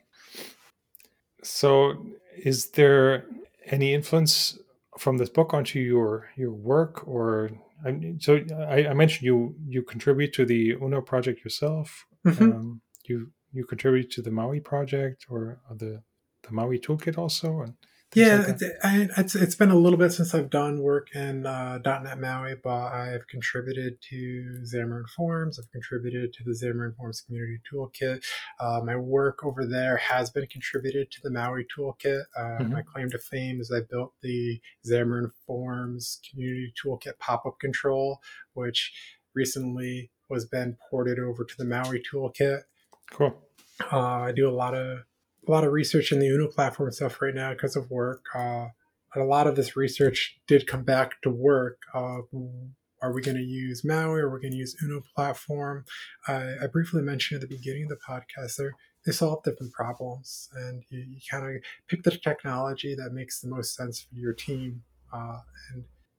So, 1.43 2.07
is 2.37 2.71
there 2.71 3.25
any 3.67 3.95
influence 3.95 4.59
from 4.99 5.19
this 5.19 5.29
book 5.29 5.55
onto 5.55 5.79
your 5.79 6.31
your 6.37 6.53
work 6.53 7.07
or 7.07 7.51
I, 7.85 8.14
so 8.19 8.41
I, 8.69 8.88
I, 8.88 8.95
mentioned 8.95 9.25
you 9.25 9.55
you 9.67 9.83
contribute 9.83 10.33
to 10.35 10.45
the 10.45 10.73
Uno 10.73 11.01
project 11.01 11.45
yourself. 11.45 12.07
Mm-hmm. 12.27 12.53
Um, 12.53 12.81
you 13.05 13.31
you 13.53 13.64
contribute 13.64 14.11
to 14.12 14.23
the 14.23 14.31
Maui 14.31 14.61
project 14.61 15.27
or 15.29 15.61
the 15.71 16.03
the 16.43 16.53
Maui 16.53 16.79
toolkit 16.79 17.19
also. 17.19 17.61
And 17.61 17.75
yeah, 18.14 18.44
like 18.47 18.62
I, 18.83 19.09
it's 19.18 19.35
it's 19.35 19.55
been 19.55 19.71
a 19.71 19.77
little 19.77 19.99
bit 19.99 20.12
since 20.12 20.35
I've 20.35 20.49
done 20.49 20.81
work 20.81 21.14
in 21.14 21.44
uh, 21.44 21.79
.NET 21.79 22.18
Maui, 22.18 22.55
but 22.62 22.92
I've 22.92 23.27
contributed 23.29 24.01
to 24.11 24.62
Xamarin 24.64 25.09
Forms. 25.14 25.59
I've 25.59 25.71
contributed 25.71 26.33
to 26.35 26.44
the 26.44 26.53
Xamarin 26.53 26.97
Forms 26.97 27.21
Community 27.21 27.59
Toolkit. 27.71 28.25
Uh, 28.59 28.81
my 28.83 28.97
work 28.97 29.44
over 29.44 29.66
there 29.66 29.99
has 29.99 30.31
been 30.31 30.47
contributed 30.47 31.11
to 31.11 31.18
the 31.23 31.31
Maui 31.31 31.66
Toolkit. 31.77 32.23
Uh, 32.35 32.40
mm-hmm. 32.40 32.73
My 32.73 32.83
claim 32.83 33.11
to 33.11 33.18
fame 33.18 33.61
is 33.61 33.71
I 33.71 33.81
built 33.88 34.14
the 34.23 34.59
Xamarin 34.90 35.31
Forms 35.47 36.21
Community 36.31 36.73
Toolkit 36.83 37.18
pop-up 37.18 37.59
control, 37.61 38.21
which 38.55 38.92
recently 39.35 40.11
was 40.31 40.49
then 40.49 40.77
ported 40.90 41.18
over 41.18 41.44
to 41.44 41.55
the 41.59 41.64
Maui 41.64 42.03
Toolkit. 42.11 42.62
Cool. 43.11 43.35
Uh, 43.92 43.99
I 43.99 44.33
do 44.33 44.49
a 44.49 44.51
lot 44.51 44.75
of 44.75 45.01
a 45.49 45.51
lot 45.51 45.65
of 45.65 45.73
research 45.73 46.13
in 46.13 46.19
the 46.19 46.29
Uno 46.29 46.49
platform 46.49 46.93
stuff 46.93 47.21
right 47.21 47.35
now 47.35 47.53
because 47.53 47.77
of 47.77 47.91
work. 47.91 48.25
Uh, 48.35 48.67
a 49.17 49.25
lot 49.25 49.47
of 49.47 49.57
this 49.57 49.77
research 49.77 50.39
did 50.47 50.67
come 50.67 50.85
back 50.85 51.21
to 51.23 51.31
work. 51.31 51.79
Uh, 51.95 52.19
are 53.01 53.13
we 53.13 53.23
going 53.23 53.37
to 53.37 53.43
use 53.43 53.85
Maui? 53.85 54.21
Are 54.21 54.29
we 54.29 54.41
going 54.41 54.53
to 54.53 54.59
use 54.59 54.77
Uno 54.83 55.03
platform? 55.15 55.85
I, 56.27 56.55
I 56.63 56.67
briefly 56.71 57.03
mentioned 57.03 57.43
at 57.43 57.49
the 57.49 57.57
beginning 57.57 57.85
of 57.85 57.89
the 57.89 57.97
podcast 57.97 58.57
there 58.57 58.75
they 59.07 59.13
solve 59.13 59.43
different 59.43 59.73
problems, 59.73 60.51
and 60.55 60.83
you, 60.91 60.99
you 60.99 61.21
kind 61.31 61.47
of 61.47 61.63
pick 61.89 62.03
the 62.03 62.11
technology 62.11 62.95
that 62.95 63.13
makes 63.13 63.41
the 63.41 63.49
most 63.49 63.75
sense 63.75 64.03
for 64.03 64.15
your 64.15 64.35
team, 64.35 64.83
uh, 65.13 65.39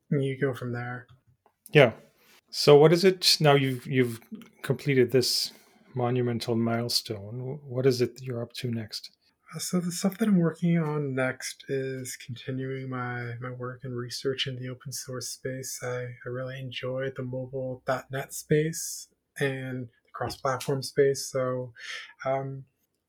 and 0.09 0.23
you 0.23 0.39
go 0.39 0.53
from 0.53 0.73
there. 0.73 1.05
Yeah. 1.71 1.91
So 2.49 2.77
what 2.77 2.91
is 2.91 3.03
it 3.03 3.37
now? 3.39 3.53
You've 3.53 3.85
you've 3.85 4.21
completed 4.63 5.11
this 5.11 5.51
monumental 5.93 6.55
milestone. 6.55 7.59
What 7.63 7.85
is 7.85 8.01
it 8.01 8.21
you're 8.23 8.41
up 8.41 8.53
to 8.53 8.71
next? 8.71 9.11
Uh, 9.53 9.59
so 9.59 9.79
the 9.79 9.91
stuff 9.91 10.17
that 10.17 10.27
I'm 10.27 10.37
working 10.37 10.77
on 10.77 11.15
next 11.15 11.65
is 11.69 12.15
continuing 12.23 12.89
my, 12.89 13.33
my 13.41 13.51
work 13.51 13.81
and 13.83 13.95
research 13.95 14.47
in 14.47 14.55
the 14.57 14.69
open 14.69 14.91
source 14.91 15.29
space. 15.29 15.79
I, 15.81 16.01
I 16.25 16.29
really 16.29 16.59
enjoy 16.59 17.09
the 17.15 17.23
mobile.net 17.23 18.33
space 18.33 19.07
and 19.39 19.87
the 19.87 20.11
cross-platform 20.13 20.83
space. 20.83 21.29
So 21.31 21.73
I'm 22.25 22.33
um, 22.33 22.63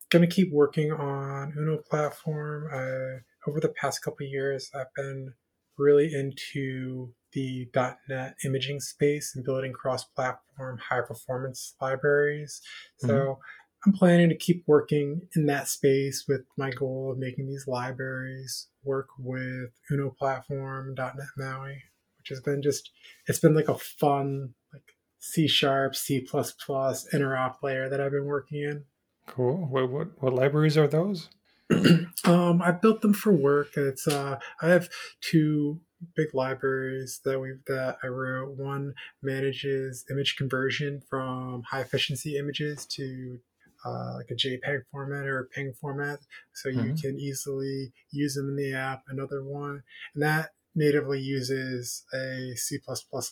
going 0.09 0.27
to 0.27 0.35
keep 0.35 0.51
working 0.53 0.93
on 0.93 1.53
Uno 1.59 1.79
platform. 1.79 2.69
I, 2.73 3.21
over 3.49 3.61
the 3.61 3.75
past 3.81 4.03
couple 4.03 4.27
years, 4.27 4.71
I've 4.75 4.95
been 4.95 5.35
really 5.77 6.13
into 6.15 7.13
the 7.33 7.69
.NET 8.09 8.35
imaging 8.45 8.81
space 8.81 9.33
and 9.35 9.45
building 9.45 9.73
cross-platform 9.73 10.79
high-performance 10.89 11.75
libraries. 11.81 12.61
So 12.99 13.09
mm-hmm. 13.09 13.41
I'm 13.85 13.93
planning 13.93 14.29
to 14.29 14.37
keep 14.37 14.65
working 14.67 15.23
in 15.35 15.47
that 15.47 15.69
space 15.69 16.27
with 16.29 16.43
my 16.59 16.71
goal 16.71 17.13
of 17.13 17.19
making 17.19 17.47
these 17.47 17.67
libraries 17.67 18.69
work 18.85 19.09
with 19.19 19.71
Uno 19.91 20.11
platform, 20.11 20.95
.NET 20.97 21.15
MAUI, 21.39 21.83
which 22.19 22.29
has 22.29 22.41
been 22.41 22.63
just 22.63 22.91
it's 23.27 23.39
been 23.39 23.55
like 23.55 23.69
a 23.69 23.79
fun 23.79 24.55
like 24.73 24.83
C 25.19 25.49
sharp, 25.49 25.97
C 25.97 26.27
interop 26.33 27.55
layer 27.63 27.89
that 27.89 28.01
I've 28.01 28.13
been 28.13 28.27
working 28.27 28.63
in. 28.63 28.85
Cool. 29.27 29.67
What 29.67 29.91
what, 29.91 30.09
what 30.23 30.35
libraries 30.35 30.77
are 30.77 30.89
those? 30.89 31.29
um, 32.25 32.61
I 32.63 32.73
built 32.73 33.01
them 33.01 33.15
for 33.15 33.33
work. 33.33 33.77
It's 33.77 34.07
uh, 34.07 34.39
I 34.61 34.69
have 34.69 34.91
two 35.21 35.81
big 36.17 36.35
libraries 36.35 37.21
that 37.25 37.41
we've 37.41 37.65
that 37.67 37.99
I 38.03 38.09
wrote. 38.09 38.57
One 38.57 38.95
manages 39.23 40.05
image 40.11 40.37
conversion 40.37 41.01
from 41.09 41.63
high 41.63 41.81
efficiency 41.81 42.37
images 42.37 42.87
to 42.87 43.41
uh, 43.85 44.15
like 44.17 44.31
a 44.31 44.35
JPEG 44.35 44.83
format 44.91 45.27
or 45.27 45.41
a 45.41 45.59
PNG 45.59 45.77
format, 45.77 46.21
so 46.55 46.69
you 46.69 46.79
mm-hmm. 46.79 46.95
can 46.97 47.19
easily 47.19 47.93
use 48.11 48.35
them 48.35 48.49
in 48.49 48.57
the 48.57 48.75
app. 48.75 49.03
Another 49.09 49.45
one, 49.45 49.83
and 50.15 50.23
that 50.23 50.51
natively 50.75 51.21
uses 51.21 52.05
a 52.15 52.55
C++ 52.57 52.79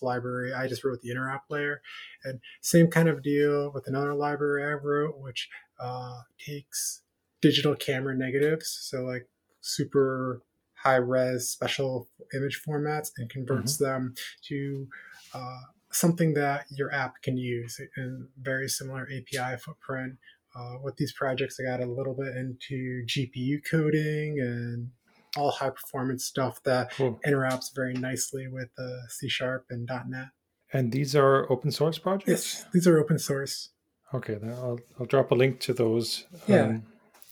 library. 0.03 0.53
I 0.53 0.67
just 0.67 0.85
wrote 0.85 1.01
the 1.03 1.11
interop 1.11 1.41
layer, 1.51 1.81
and 2.25 2.41
same 2.61 2.89
kind 2.89 3.09
of 3.09 3.23
deal 3.23 3.71
with 3.73 3.87
another 3.87 4.15
library 4.15 4.65
I 4.65 4.75
wrote, 4.75 5.19
which 5.19 5.49
uh, 5.81 6.21
takes 6.45 7.03
digital 7.41 7.77
camera 7.77 8.17
negatives, 8.17 8.77
so 8.83 9.03
like 9.03 9.29
super 9.61 10.43
high 10.83 10.97
res 10.97 11.49
special 11.49 12.09
image 12.35 12.61
formats, 12.67 13.11
and 13.17 13.31
converts 13.31 13.77
mm-hmm. 13.77 13.85
them 13.85 14.15
to 14.49 14.89
uh, 15.35 15.61
something 15.91 16.35
that 16.35 16.67
your 16.71 16.93
app 16.93 17.23
can 17.23 17.37
use 17.37 17.81
in 17.97 18.29
very 18.41 18.69
similar 18.69 19.05
API 19.05 19.57
footprint 19.57 20.15
uh, 20.57 20.77
with 20.83 20.97
these 20.97 21.13
projects, 21.13 21.59
I 21.61 21.71
got 21.71 21.81
a 21.81 21.91
little 21.91 22.15
bit 22.15 22.37
into 22.37 23.05
GPU 23.07 23.59
coding 23.71 24.39
and 24.41 24.91
all 25.37 25.51
high 25.51 25.71
performance 25.71 26.25
stuff 26.25 26.63
that 26.65 26.93
cool. 26.93 27.21
interoperates 27.27 27.75
very 27.75 27.95
nicely 27.95 28.49
with 28.49 28.71
uh, 28.79 29.07
C 29.09 29.29
Sharp 29.29 29.67
and 29.71 29.89
.NET. 30.09 30.29
And 30.73 30.93
these 30.93 31.15
are 31.17 31.51
open 31.51 31.71
source 31.71 31.99
projects? 31.99 32.29
Yes, 32.29 32.65
these 32.73 32.87
are 32.87 32.99
open 32.99 33.19
source. 33.19 33.71
Okay, 34.15 34.35
then 34.35 34.51
I'll, 34.51 34.79
I'll 34.99 35.07
drop 35.07 35.31
a 35.31 35.35
link 35.35 35.61
to 35.61 35.73
those 35.73 36.27
yeah. 36.47 36.65
um, 36.65 36.83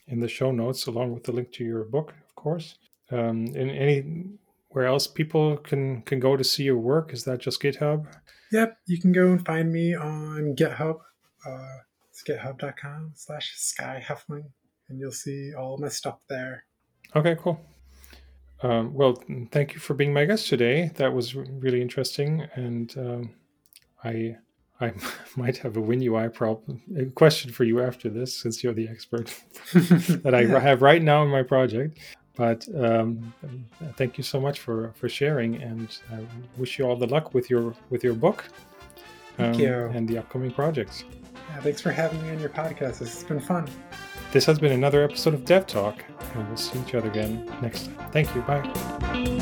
in 0.08 0.20
the 0.20 0.28
show 0.28 0.52
notes, 0.52 0.86
along 0.86 1.12
with 1.12 1.24
the 1.24 1.32
link 1.32 1.52
to 1.52 1.64
your 1.64 1.84
book, 1.84 2.14
of 2.28 2.34
course. 2.34 2.76
Um, 3.10 3.46
and 3.54 3.70
anywhere 3.70 4.86
else 4.86 5.06
people 5.06 5.56
can 5.58 6.02
can 6.02 6.20
go 6.20 6.36
to 6.36 6.44
see 6.44 6.64
your 6.64 6.78
work? 6.78 7.12
Is 7.12 7.24
that 7.24 7.40
just 7.40 7.62
GitHub? 7.62 8.06
Yep, 8.52 8.78
you 8.86 9.00
can 9.00 9.12
go 9.12 9.26
and 9.28 9.44
find 9.44 9.72
me 9.72 9.94
on 9.94 10.54
GitHub. 10.56 10.98
Uh, 11.46 11.78
it's 12.16 12.28
github.com 12.28 13.12
slash 13.14 13.52
skyhuffling, 13.56 14.44
and 14.88 14.98
you'll 14.98 15.12
see 15.12 15.54
all 15.54 15.76
my 15.78 15.88
stuff 15.88 16.18
there. 16.28 16.64
Okay, 17.14 17.36
cool. 17.38 17.60
Um, 18.62 18.94
well, 18.94 19.22
thank 19.50 19.74
you 19.74 19.80
for 19.80 19.94
being 19.94 20.12
my 20.12 20.24
guest 20.24 20.48
today. 20.48 20.90
That 20.96 21.12
was 21.12 21.34
really 21.34 21.82
interesting, 21.82 22.46
and 22.54 22.94
um, 22.96 23.30
I 24.02 24.36
I 24.80 24.92
might 25.36 25.58
have 25.58 25.76
a 25.76 25.80
WinUI 25.80 26.32
problem 26.32 26.82
a 26.98 27.06
question 27.06 27.52
for 27.52 27.64
you 27.64 27.82
after 27.82 28.08
this, 28.08 28.34
since 28.34 28.64
you're 28.64 28.72
the 28.72 28.88
expert 28.88 29.34
that 29.74 30.34
I 30.34 30.44
have 30.60 30.82
right 30.82 31.02
now 31.02 31.22
in 31.22 31.28
my 31.28 31.42
project. 31.42 31.98
But 32.34 32.66
um, 32.78 33.32
thank 33.96 34.18
you 34.18 34.24
so 34.24 34.40
much 34.40 34.60
for 34.60 34.92
for 34.94 35.08
sharing, 35.08 35.62
and 35.62 35.88
I 36.10 36.20
wish 36.56 36.78
you 36.78 36.86
all 36.86 36.96
the 36.96 37.06
luck 37.08 37.34
with 37.34 37.50
your 37.50 37.74
with 37.90 38.02
your 38.02 38.14
book. 38.14 38.44
Thank 39.36 39.58
you. 39.58 39.74
Um, 39.74 39.94
and 39.94 40.08
the 40.08 40.16
upcoming 40.16 40.50
projects. 40.50 41.04
Yeah, 41.48 41.60
thanks 41.60 41.80
for 41.80 41.90
having 41.92 42.22
me 42.22 42.30
on 42.30 42.38
your 42.38 42.48
podcast. 42.48 42.98
This 42.98 43.14
has 43.14 43.24
been 43.24 43.40
fun. 43.40 43.68
This 44.32 44.44
has 44.46 44.58
been 44.58 44.72
another 44.72 45.04
episode 45.04 45.34
of 45.34 45.44
Dev 45.44 45.66
Talk, 45.66 46.02
and 46.34 46.48
we'll 46.48 46.56
see 46.56 46.78
each 46.80 46.94
other 46.94 47.08
again 47.08 47.50
next 47.62 47.86
time. 47.86 48.10
Thank 48.10 48.34
you. 48.34 48.42
Bye. 48.42 49.32